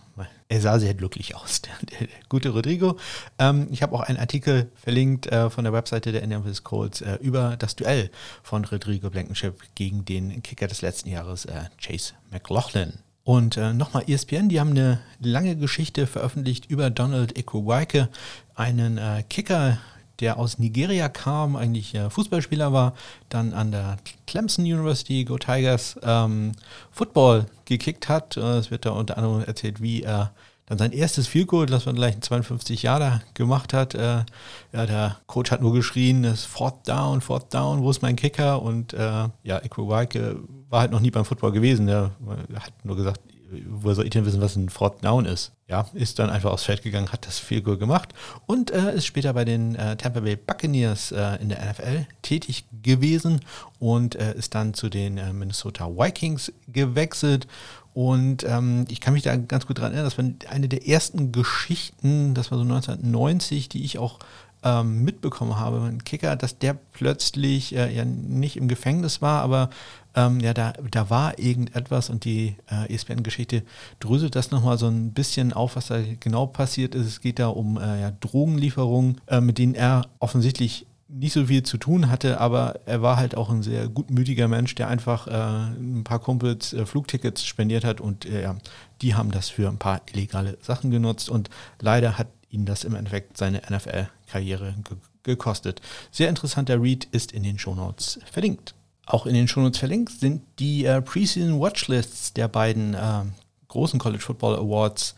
er 0.48 0.62
sah 0.62 0.80
sehr 0.80 0.94
glücklich 0.94 1.36
aus, 1.36 1.62
der, 1.64 1.74
der, 2.00 2.08
gute 2.30 2.50
Rodrigo. 2.50 2.98
Ähm, 3.40 3.68
ich 3.72 3.82
habe 3.82 3.96
auch 3.96 4.02
einen 4.02 4.20
Artikel 4.20 4.70
verlinkt 4.76 5.28
äh, 5.28 5.50
von 5.50 5.64
der 5.64 5.74
Webseite 5.74 6.12
der 6.12 6.22
Indianapolis 6.22 6.64
Colts 6.64 7.02
äh, 7.02 7.16
über 7.22 7.56
das 7.58 7.76
Duell 7.76 8.12
von 8.44 8.66
Rodrigo 8.66 9.10
Blankenship 9.10 9.56
gegen 9.76 10.06
den 10.06 10.44
Kicker 10.44 10.68
des 10.68 10.82
letzten 10.82 11.10
Jahres, 11.10 11.46
äh, 11.46 11.66
Chase 11.80 12.14
McLaughlin. 12.32 12.94
Und 13.24 13.58
äh, 13.58 13.74
nochmal 13.74 14.04
ESPN, 14.08 14.50
die 14.50 14.60
haben 14.60 14.72
eine 14.72 15.00
lange 15.20 15.56
Geschichte 15.56 16.08
veröffentlicht 16.08 16.66
über 16.66 16.90
Donald 16.90 17.38
Ikuwaike, 17.38 18.10
einen 18.56 18.98
äh, 18.98 19.24
Kicker, 19.30 19.78
der 20.20 20.38
aus 20.38 20.60
Nigeria 20.60 21.10
kam, 21.10 21.56
eigentlich 21.56 21.96
äh, 21.96 22.10
Fußballspieler 22.10 22.74
war, 22.74 22.94
dann 23.30 23.54
an 23.54 23.72
der 23.72 23.98
Clemson 24.28 24.66
University, 24.66 25.24
Go 25.24 25.38
Tigers, 25.38 26.00
ähm, 26.04 26.52
Football 26.92 27.46
gekickt 27.66 28.10
hat. 28.10 28.38
Äh, 28.38 28.58
es 28.58 28.72
wird 28.72 28.86
da 28.86 28.92
unter 28.92 29.18
anderem 29.18 29.44
erzählt, 29.44 29.82
wie 29.82 30.04
er 30.04 30.32
dann 30.72 30.78
sein 30.78 30.94
erstes 30.94 31.28
Field 31.28 31.48
Goal, 31.48 31.66
das 31.66 31.86
man 31.86 31.96
gleich 31.96 32.16
in 32.16 32.22
52 32.22 32.84
Jahre 32.84 33.22
gemacht 33.34 33.74
hat. 33.74 33.94
Äh, 33.94 34.24
ja, 34.72 34.86
der 34.86 35.18
Coach 35.28 35.52
hat 35.52 35.62
nur 35.62 35.74
geschrien, 35.74 36.24
das 36.24 36.46
Fourth 36.46 36.88
Down, 36.88 37.20
Fourth 37.20 37.54
Down, 37.54 37.82
wo 37.82 37.90
ist 37.90 38.02
mein 38.02 38.16
Kicker? 38.16 38.62
Und 38.62 38.94
äh, 38.94 39.28
ja, 39.44 39.60
Equivike 39.60 40.40
war 40.70 40.80
halt 40.80 40.92
noch 40.92 41.02
nie 41.02 41.12
beim 41.12 41.26
Football 41.26 41.52
gewesen. 41.52 41.88
Der 41.88 42.12
hat 42.56 42.74
nur 42.86 42.96
gesagt, 42.96 43.20
woher 43.68 43.96
soll 43.96 44.06
ich 44.06 44.12
denn 44.12 44.26
wissen, 44.26 44.42
was 44.42 44.56
ein 44.56 44.70
Fourth 44.70 45.04
Down 45.04 45.26
ist? 45.26 45.52
Ja, 45.68 45.88
ist 45.94 46.20
dann 46.20 46.30
einfach 46.30 46.52
aufs 46.52 46.64
Feld 46.64 46.84
gegangen, 46.84 47.12
hat 47.12 47.26
das 47.26 47.40
viel 47.40 47.62
Goal 47.62 47.78
gemacht 47.78 48.14
und 48.46 48.72
äh, 48.72 48.94
ist 48.96 49.06
später 49.06 49.34
bei 49.34 49.46
den 49.46 49.76
äh, 49.76 49.96
Tampa 49.96 50.20
Bay 50.20 50.36
Buccaneers 50.36 51.12
äh, 51.12 51.42
in 51.42 51.50
der 51.50 51.64
NFL 51.72 52.06
tätig 52.22 52.66
gewesen 52.84 53.42
und 53.80 54.16
äh, 54.16 54.36
ist 54.36 54.54
dann 54.56 54.74
zu 54.74 54.90
den 54.90 55.18
äh, 55.18 55.32
Minnesota 55.34 55.88
Vikings 55.88 56.52
gewechselt. 56.68 57.48
Und 57.94 58.46
ähm, 58.46 58.86
ich 58.90 59.02
kann 59.02 59.14
mich 59.14 59.24
da 59.24 59.36
ganz 59.36 59.68
gut 59.68 59.80
dran 59.80 59.92
erinnern, 59.92 60.06
das 60.06 60.18
war 60.18 60.26
eine 60.50 60.70
der 60.70 60.88
ersten 60.88 61.32
Geschichten, 61.32 62.34
das 62.34 62.50
war 62.50 62.58
so 62.58 62.64
1990, 62.64 63.68
die 63.68 63.84
ich 63.84 63.98
auch 63.98 64.20
ähm, 64.64 65.04
mitbekommen 65.04 65.58
habe, 65.60 65.82
ein 65.82 66.04
Kicker, 66.04 66.36
dass 66.36 66.58
der 66.58 66.74
plötzlich 66.74 67.76
äh, 67.76 67.94
ja 67.94 68.06
nicht 68.06 68.58
im 68.58 68.68
Gefängnis 68.68 69.22
war, 69.22 69.42
aber 69.42 69.70
ähm, 70.16 70.40
ja, 70.40 70.54
da, 70.54 70.74
da 70.90 71.10
war 71.10 71.40
irgendetwas 71.40 72.10
und 72.10 72.26
die 72.26 72.56
äh, 72.70 72.94
ESPN-Geschichte 72.94 73.64
dröselt 74.00 74.36
das 74.36 74.52
nochmal 74.52 74.78
so 74.78 74.88
ein 74.88 75.14
bisschen 75.14 75.54
auf, 75.54 75.76
was 75.76 75.88
da 75.88 76.02
genau 76.20 76.48
passiert 76.48 76.96
ist. 76.96 77.08
Es 77.08 77.22
geht 77.22 77.40
da 77.40 77.48
um 77.48 77.78
äh, 77.78 78.02
ja, 78.02 78.12
Drogenlieferungen, 78.12 79.22
äh, 79.28 79.42
mit 79.42 79.58
denen 79.58 79.76
er 79.76 80.08
offensichtlich 80.20 80.86
nicht 81.08 81.34
so 81.34 81.46
viel 81.46 81.64
zu 81.64 81.78
tun 81.78 82.10
hatte, 82.10 82.40
aber 82.40 82.80
er 82.86 83.02
war 83.02 83.18
halt 83.18 83.36
auch 83.36 83.50
ein 83.50 83.64
sehr 83.64 83.90
gutmütiger 83.90 84.48
Mensch, 84.48 84.76
der 84.76 84.88
einfach 84.88 85.28
äh, 85.28 85.32
ein 85.32 86.04
paar 86.04 86.20
Kumpels 86.20 86.74
äh, 86.74 86.86
Flugtickets 86.86 87.46
spendiert 87.46 87.84
hat 87.84 88.00
und 88.00 88.26
äh, 88.26 88.44
ja, 88.44 88.56
die 89.02 89.14
haben 89.16 89.32
das 89.32 89.50
für 89.50 89.68
ein 89.68 89.78
paar 89.78 90.02
illegale 90.12 90.58
Sachen 90.62 90.90
genutzt 90.90 91.30
und 91.30 91.50
leider 91.80 92.18
hat 92.18 92.28
ihn 92.50 92.66
das 92.66 92.84
im 92.84 92.96
Endeffekt 92.96 93.38
seine 93.38 93.62
NFL-Karriere 93.70 94.76
ge 94.88 94.98
gekostet. 95.24 95.82
Sehr 96.10 96.30
interessanter 96.30 96.82
Read 96.82 97.06
ist 97.12 97.32
in 97.32 97.44
den 97.44 97.60
Shownotes 97.60 98.20
verlinkt. 98.26 98.74
Auch 99.12 99.26
in 99.26 99.34
den 99.34 99.50
Shownotes 99.50 99.78
verlinkt 99.78 100.14
sind 100.22 100.42
die 100.58 100.86
äh, 100.86 101.02
Preseason 101.02 101.60
Watchlists 101.60 102.32
der 102.32 102.48
beiden 102.48 102.94
äh, 102.94 103.24
großen 103.68 104.00
College 104.00 104.24
Football 104.24 104.56
Awards 104.56 105.16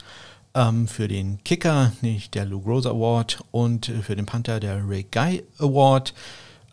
ähm, 0.55 0.87
für 0.87 1.07
den 1.07 1.43
Kicker, 1.43 1.91
nicht 2.01 2.33
der 2.33 2.45
Lou 2.45 2.59
Groza 2.59 2.89
Award 2.89 3.43
und 3.51 3.85
für 3.85 4.15
den 4.15 4.25
Panther 4.25 4.59
der 4.59 4.81
Ray 4.83 5.05
Guy 5.11 5.43
Award. 5.59 6.15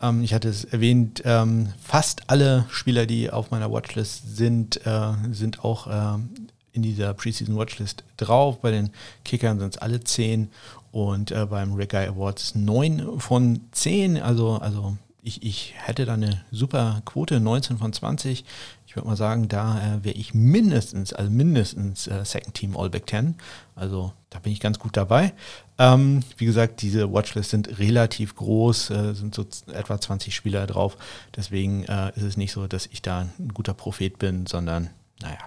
Ähm, 0.01 0.23
ich 0.23 0.33
hatte 0.33 0.49
es 0.49 0.63
erwähnt, 0.63 1.21
ähm, 1.23 1.71
fast 1.79 2.23
alle 2.25 2.65
Spieler, 2.71 3.05
die 3.05 3.29
auf 3.29 3.51
meiner 3.51 3.71
Watchlist 3.71 4.35
sind, 4.35 4.83
äh, 4.87 5.13
sind 5.31 5.63
auch 5.63 5.85
ähm, 5.91 6.29
in 6.73 6.81
dieser 6.81 7.13
Preseason 7.13 7.55
Watchlist 7.55 8.03
drauf. 8.17 8.61
Bei 8.61 8.71
den 8.71 8.89
Kickern 9.25 9.59
sind 9.59 9.75
es 9.75 9.77
alle 9.77 10.03
zehn 10.03 10.49
und 10.91 11.29
äh, 11.29 11.45
beim 11.45 11.75
Ray 11.75 11.85
Guy 11.85 12.07
Awards 12.07 12.55
neun 12.55 13.19
von 13.19 13.59
zehn. 13.73 14.19
Also, 14.19 14.53
also 14.53 14.97
ich, 15.23 15.43
ich 15.43 15.73
hätte 15.77 16.05
da 16.05 16.13
eine 16.13 16.43
super 16.51 17.01
Quote, 17.05 17.39
19 17.39 17.77
von 17.77 17.93
20. 17.93 18.43
Ich 18.87 18.95
würde 18.95 19.07
mal 19.07 19.15
sagen, 19.15 19.47
da 19.47 19.79
äh, 19.79 20.03
wäre 20.03 20.15
ich 20.15 20.33
mindestens, 20.33 21.13
also 21.13 21.29
mindestens 21.29 22.07
äh, 22.07 22.25
Second 22.25 22.55
Team 22.55 22.75
All 22.75 22.89
Big 22.89 23.05
Ten. 23.05 23.35
Also 23.75 24.13
da 24.29 24.39
bin 24.39 24.51
ich 24.51 24.59
ganz 24.59 24.79
gut 24.79 24.97
dabei. 24.97 25.33
Ähm, 25.77 26.23
wie 26.37 26.45
gesagt, 26.45 26.81
diese 26.81 27.11
Watchlists 27.11 27.51
sind 27.51 27.79
relativ 27.79 28.35
groß, 28.35 28.89
äh, 28.89 29.13
sind 29.13 29.35
so 29.35 29.45
etwa 29.71 29.99
20 29.99 30.33
Spieler 30.35 30.65
drauf. 30.67 30.97
Deswegen 31.35 31.83
äh, 31.83 32.09
ist 32.15 32.23
es 32.23 32.37
nicht 32.37 32.51
so, 32.51 32.67
dass 32.67 32.87
ich 32.87 33.01
da 33.01 33.27
ein 33.39 33.49
guter 33.53 33.73
Prophet 33.73 34.17
bin, 34.17 34.47
sondern 34.47 34.89
naja, 35.21 35.37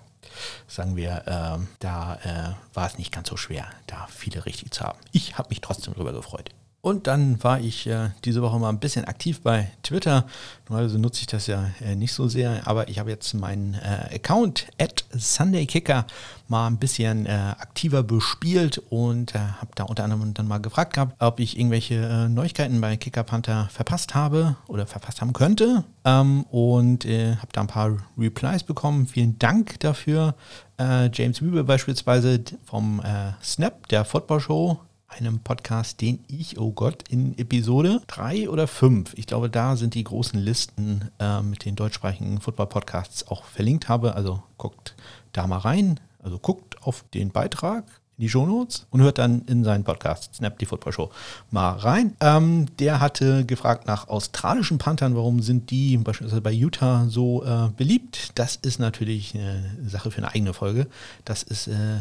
sagen 0.68 0.96
wir, 0.96 1.24
äh, 1.26 1.64
da 1.80 2.14
äh, 2.24 2.74
war 2.74 2.86
es 2.86 2.98
nicht 2.98 3.12
ganz 3.12 3.28
so 3.28 3.36
schwer, 3.36 3.66
da 3.86 4.06
viele 4.08 4.46
richtig 4.46 4.70
zu 4.70 4.84
haben. 4.84 4.98
Ich 5.12 5.36
habe 5.36 5.48
mich 5.50 5.60
trotzdem 5.60 5.94
darüber 5.94 6.12
gefreut. 6.12 6.50
Und 6.84 7.06
dann 7.06 7.42
war 7.42 7.60
ich 7.60 7.86
äh, 7.86 8.10
diese 8.26 8.42
Woche 8.42 8.58
mal 8.58 8.68
ein 8.68 8.78
bisschen 8.78 9.06
aktiv 9.06 9.40
bei 9.40 9.70
Twitter. 9.82 10.26
Normalerweise 10.68 10.98
nutze 10.98 11.22
ich 11.22 11.26
das 11.26 11.46
ja 11.46 11.70
äh, 11.80 11.96
nicht 11.96 12.12
so 12.12 12.28
sehr, 12.28 12.68
aber 12.68 12.90
ich 12.90 12.98
habe 12.98 13.08
jetzt 13.08 13.32
meinen 13.32 13.72
äh, 13.72 14.16
Account 14.16 14.66
at 14.78 15.02
SundayKicker 15.16 16.04
mal 16.46 16.66
ein 16.66 16.76
bisschen 16.76 17.24
äh, 17.24 17.30
aktiver 17.30 18.02
bespielt 18.02 18.82
und 18.90 19.34
äh, 19.34 19.38
habe 19.38 19.70
da 19.76 19.84
unter 19.84 20.04
anderem 20.04 20.34
dann 20.34 20.46
mal 20.46 20.58
gefragt 20.58 20.92
gehabt, 20.92 21.14
ob 21.20 21.40
ich 21.40 21.58
irgendwelche 21.58 21.94
äh, 21.94 22.28
Neuigkeiten 22.28 22.78
bei 22.82 22.98
Kicker 22.98 23.22
Panther 23.22 23.70
verpasst 23.72 24.14
habe 24.14 24.56
oder 24.66 24.86
verpasst 24.86 25.22
haben 25.22 25.32
könnte. 25.32 25.84
Ähm, 26.04 26.42
und 26.50 27.06
habe 27.06 27.48
da 27.52 27.62
ein 27.62 27.66
paar 27.66 27.96
Replies 28.18 28.62
bekommen. 28.62 29.06
Vielen 29.06 29.38
Dank 29.38 29.80
dafür. 29.80 30.34
James 30.78 31.40
Wiebe 31.40 31.64
beispielsweise 31.64 32.42
vom 32.64 33.00
Snap 33.42 33.88
der 33.88 34.04
Football 34.04 34.40
Show 34.40 34.80
einem 35.14 35.38
Podcast, 35.38 36.00
den 36.00 36.24
ich, 36.28 36.58
oh 36.58 36.72
Gott, 36.72 37.04
in 37.08 37.38
Episode 37.38 38.00
3 38.08 38.48
oder 38.48 38.66
5, 38.66 39.14
ich 39.14 39.26
glaube, 39.26 39.48
da 39.48 39.76
sind 39.76 39.94
die 39.94 40.04
großen 40.04 40.38
Listen 40.38 41.10
äh, 41.18 41.40
mit 41.42 41.64
den 41.64 41.76
deutschsprachigen 41.76 42.40
Football-Podcasts 42.40 43.28
auch 43.28 43.44
verlinkt 43.44 43.88
habe. 43.88 44.14
Also 44.14 44.42
guckt 44.58 44.94
da 45.32 45.46
mal 45.46 45.58
rein. 45.58 46.00
Also 46.22 46.38
guckt 46.38 46.82
auf 46.82 47.04
den 47.12 47.30
Beitrag 47.30 47.84
in 48.16 48.22
die 48.22 48.28
Shownotes 48.28 48.86
und 48.90 49.02
hört 49.02 49.18
dann 49.18 49.42
in 49.46 49.64
seinen 49.64 49.84
Podcast 49.84 50.34
Snap 50.34 50.58
die 50.58 50.66
Football 50.66 50.92
Show 50.92 51.10
mal 51.50 51.72
rein. 51.72 52.16
Ähm, 52.20 52.66
der 52.78 53.00
hatte 53.00 53.44
gefragt 53.44 53.86
nach 53.86 54.08
australischen 54.08 54.78
Panthern, 54.78 55.16
warum 55.16 55.42
sind 55.42 55.70
die 55.70 55.96
beispielsweise 55.98 56.40
bei 56.40 56.52
Utah 56.52 57.06
so 57.08 57.44
äh, 57.44 57.68
beliebt? 57.76 58.30
Das 58.36 58.56
ist 58.56 58.78
natürlich 58.78 59.34
eine 59.34 59.64
Sache 59.86 60.10
für 60.10 60.18
eine 60.18 60.32
eigene 60.32 60.54
Folge. 60.54 60.86
Das 61.24 61.42
ist 61.42 61.66
äh, 61.66 62.00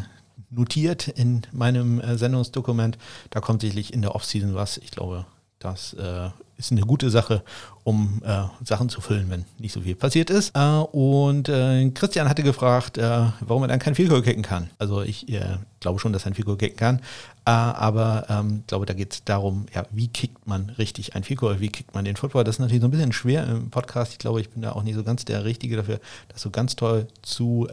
notiert 0.56 1.08
in 1.08 1.42
meinem 1.52 2.00
äh, 2.00 2.18
Sendungsdokument. 2.18 2.98
Da 3.30 3.42
kommt 3.42 3.62
sicherlich 3.62 3.94
in 3.94 4.02
der 4.02 4.16
Offseason 4.16 4.56
was. 4.56 4.78
Ich 4.78 4.92
glaube, 4.92 5.26
das 5.60 5.94
äh, 5.94 6.30
ist 6.58 6.72
eine 6.72 6.82
gute 6.82 7.10
Sache, 7.10 7.44
um 7.84 8.22
äh, 8.26 8.44
Sachen 8.64 8.90
zu 8.90 9.02
füllen, 9.02 9.30
wenn 9.30 9.46
nicht 9.58 9.74
so 9.74 9.82
viel 9.82 9.96
passiert 9.96 10.30
ist. 10.30 10.56
Äh, 10.56 10.60
und 10.60 11.50
äh, 11.50 11.90
Christian 11.92 12.30
hatte 12.30 12.44
gefragt, 12.44 12.98
äh, 12.98 13.28
warum 13.40 13.64
er 13.64 13.68
dann 13.68 13.80
kein 13.80 13.96
Field 13.96 14.12
kicken 14.24 14.44
kann. 14.44 14.70
Also 14.78 15.02
ich 15.02 15.26
glaube 15.80 16.00
schon, 16.00 16.14
dass 16.14 16.26
er 16.26 16.32
ein 16.32 16.34
Field 16.36 16.60
kicken 16.60 16.78
kann, 16.78 17.02
aber 17.46 18.26
ich 18.28 18.36
ähm, 18.36 18.64
glaube, 18.68 18.86
da 18.86 18.94
geht 18.94 19.14
es 19.14 19.24
darum, 19.24 19.66
ja, 19.74 19.86
wie 19.92 20.08
kickt 20.08 20.48
man 20.48 20.70
richtig 20.78 21.16
ein 21.16 21.24
Field 21.24 21.42
wie 21.60 21.70
kickt 21.70 21.94
man 21.94 22.06
den 22.06 22.16
Football. 22.16 22.44
Das 22.44 22.56
ist 22.56 22.60
natürlich 22.60 22.82
so 22.82 22.88
ein 22.88 22.92
bisschen 22.92 23.12
schwer 23.12 23.46
im 23.48 23.70
Podcast. 23.70 24.14
Ich 24.14 24.20
glaube, 24.20 24.40
ich 24.40 24.50
bin 24.50 24.62
da 24.62 24.74
auch 24.74 24.84
nicht 24.84 24.96
so 24.96 25.04
ganz 25.04 25.26
der 25.26 25.44
Richtige 25.44 25.76
dafür, 25.76 26.00
das 26.30 26.42
so 26.42 26.52
ganz 26.52 26.76
toll 26.76 27.08
zu 27.22 27.68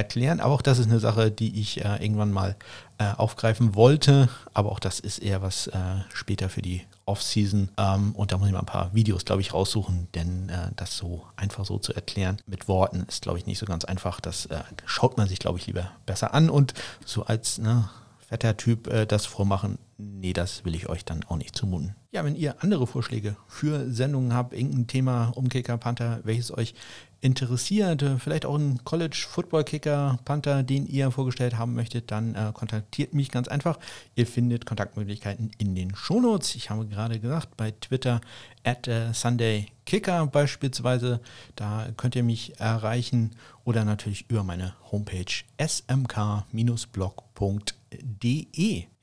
erklären. 0.00 0.40
Aber 0.40 0.54
auch 0.54 0.62
das 0.62 0.78
ist 0.78 0.86
eine 0.86 1.00
Sache, 1.00 1.30
die 1.30 1.60
ich 1.60 1.84
irgendwann 1.84 2.32
mal 2.32 2.56
aufgreifen 2.98 3.74
wollte. 3.74 4.28
Aber 4.52 4.72
auch 4.72 4.78
das 4.78 5.00
ist 5.00 5.18
eher 5.18 5.42
was 5.42 5.70
später 6.12 6.48
für 6.48 6.62
die 6.62 6.82
Off-Season. 7.10 7.70
Ähm, 7.76 8.12
und 8.14 8.32
da 8.32 8.38
muss 8.38 8.46
ich 8.46 8.52
mal 8.52 8.60
ein 8.60 8.66
paar 8.66 8.94
Videos, 8.94 9.24
glaube 9.24 9.42
ich, 9.42 9.52
raussuchen, 9.52 10.08
denn 10.14 10.48
äh, 10.48 10.70
das 10.76 10.96
so 10.96 11.24
einfach 11.36 11.64
so 11.64 11.78
zu 11.78 11.92
erklären 11.92 12.38
mit 12.46 12.68
Worten 12.68 13.04
ist, 13.08 13.22
glaube 13.22 13.38
ich, 13.38 13.46
nicht 13.46 13.58
so 13.58 13.66
ganz 13.66 13.84
einfach. 13.84 14.20
Das 14.20 14.46
äh, 14.46 14.60
schaut 14.86 15.16
man 15.16 15.28
sich, 15.28 15.40
glaube 15.40 15.58
ich, 15.58 15.66
lieber 15.66 15.90
besser 16.06 16.32
an 16.32 16.48
und 16.48 16.72
so 17.04 17.24
als 17.24 17.58
ne, 17.58 17.90
fetter 18.28 18.56
Typ 18.56 18.86
äh, 18.86 19.06
das 19.06 19.26
vormachen, 19.26 19.78
nee, 20.00 20.32
das 20.32 20.64
will 20.64 20.74
ich 20.74 20.88
euch 20.88 21.04
dann 21.04 21.24
auch 21.24 21.36
nicht 21.36 21.56
zumuten. 21.56 21.94
Ja, 22.12 22.24
wenn 22.24 22.34
ihr 22.34 22.62
andere 22.62 22.86
Vorschläge 22.86 23.36
für 23.46 23.92
Sendungen 23.92 24.34
habt, 24.34 24.52
irgendein 24.52 24.86
Thema 24.86 25.32
um 25.36 25.48
Kicker 25.48 25.78
Panther, 25.78 26.20
welches 26.24 26.56
euch 26.56 26.74
interessiert, 27.20 28.04
vielleicht 28.18 28.46
auch 28.46 28.56
ein 28.56 28.82
College 28.84 29.26
Football 29.28 29.64
Kicker 29.64 30.18
Panther, 30.24 30.62
den 30.62 30.86
ihr 30.86 31.10
vorgestellt 31.10 31.58
haben 31.58 31.74
möchtet, 31.74 32.10
dann 32.10 32.34
äh, 32.34 32.50
kontaktiert 32.54 33.14
mich 33.14 33.30
ganz 33.30 33.46
einfach. 33.46 33.78
Ihr 34.14 34.26
findet 34.26 34.66
Kontaktmöglichkeiten 34.66 35.50
in 35.58 35.74
den 35.74 35.94
Shownotes. 35.94 36.54
Ich 36.54 36.70
habe 36.70 36.86
gerade 36.86 37.20
gesagt, 37.20 37.56
bei 37.56 37.72
Twitter 37.72 38.20
at 38.64 38.88
äh, 38.88 39.12
Sunday 39.12 39.66
Kicker 39.84 40.26
beispielsweise, 40.26 41.20
da 41.56 41.88
könnt 41.96 42.16
ihr 42.16 42.22
mich 42.22 42.58
erreichen 42.58 43.32
oder 43.64 43.84
natürlich 43.84 44.24
über 44.28 44.42
meine 44.42 44.74
Homepage 44.90 45.44
smk-blog.de. 45.58 47.79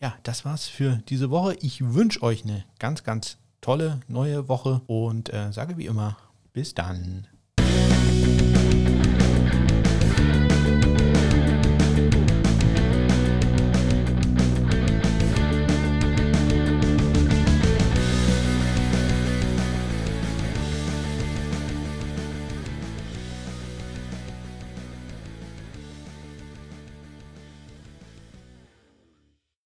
Ja, 0.02 0.15
das 0.23 0.45
war's 0.45 0.67
für 0.67 1.02
diese 1.10 1.30
Woche. 1.30 1.56
Ich 1.62 1.93
wünsche 1.93 2.21
euch 2.23 2.43
eine 2.43 2.65
ganz, 2.80 3.04
ganz 3.04 3.38
tolle 3.62 4.00
neue 4.08 4.47
Woche 4.47 4.82
und 4.88 5.34
äh, 5.34 5.52
sage 5.52 5.78
wie 5.78 5.86
immer, 5.86 6.17
bis 6.54 6.73
dann. 6.73 7.28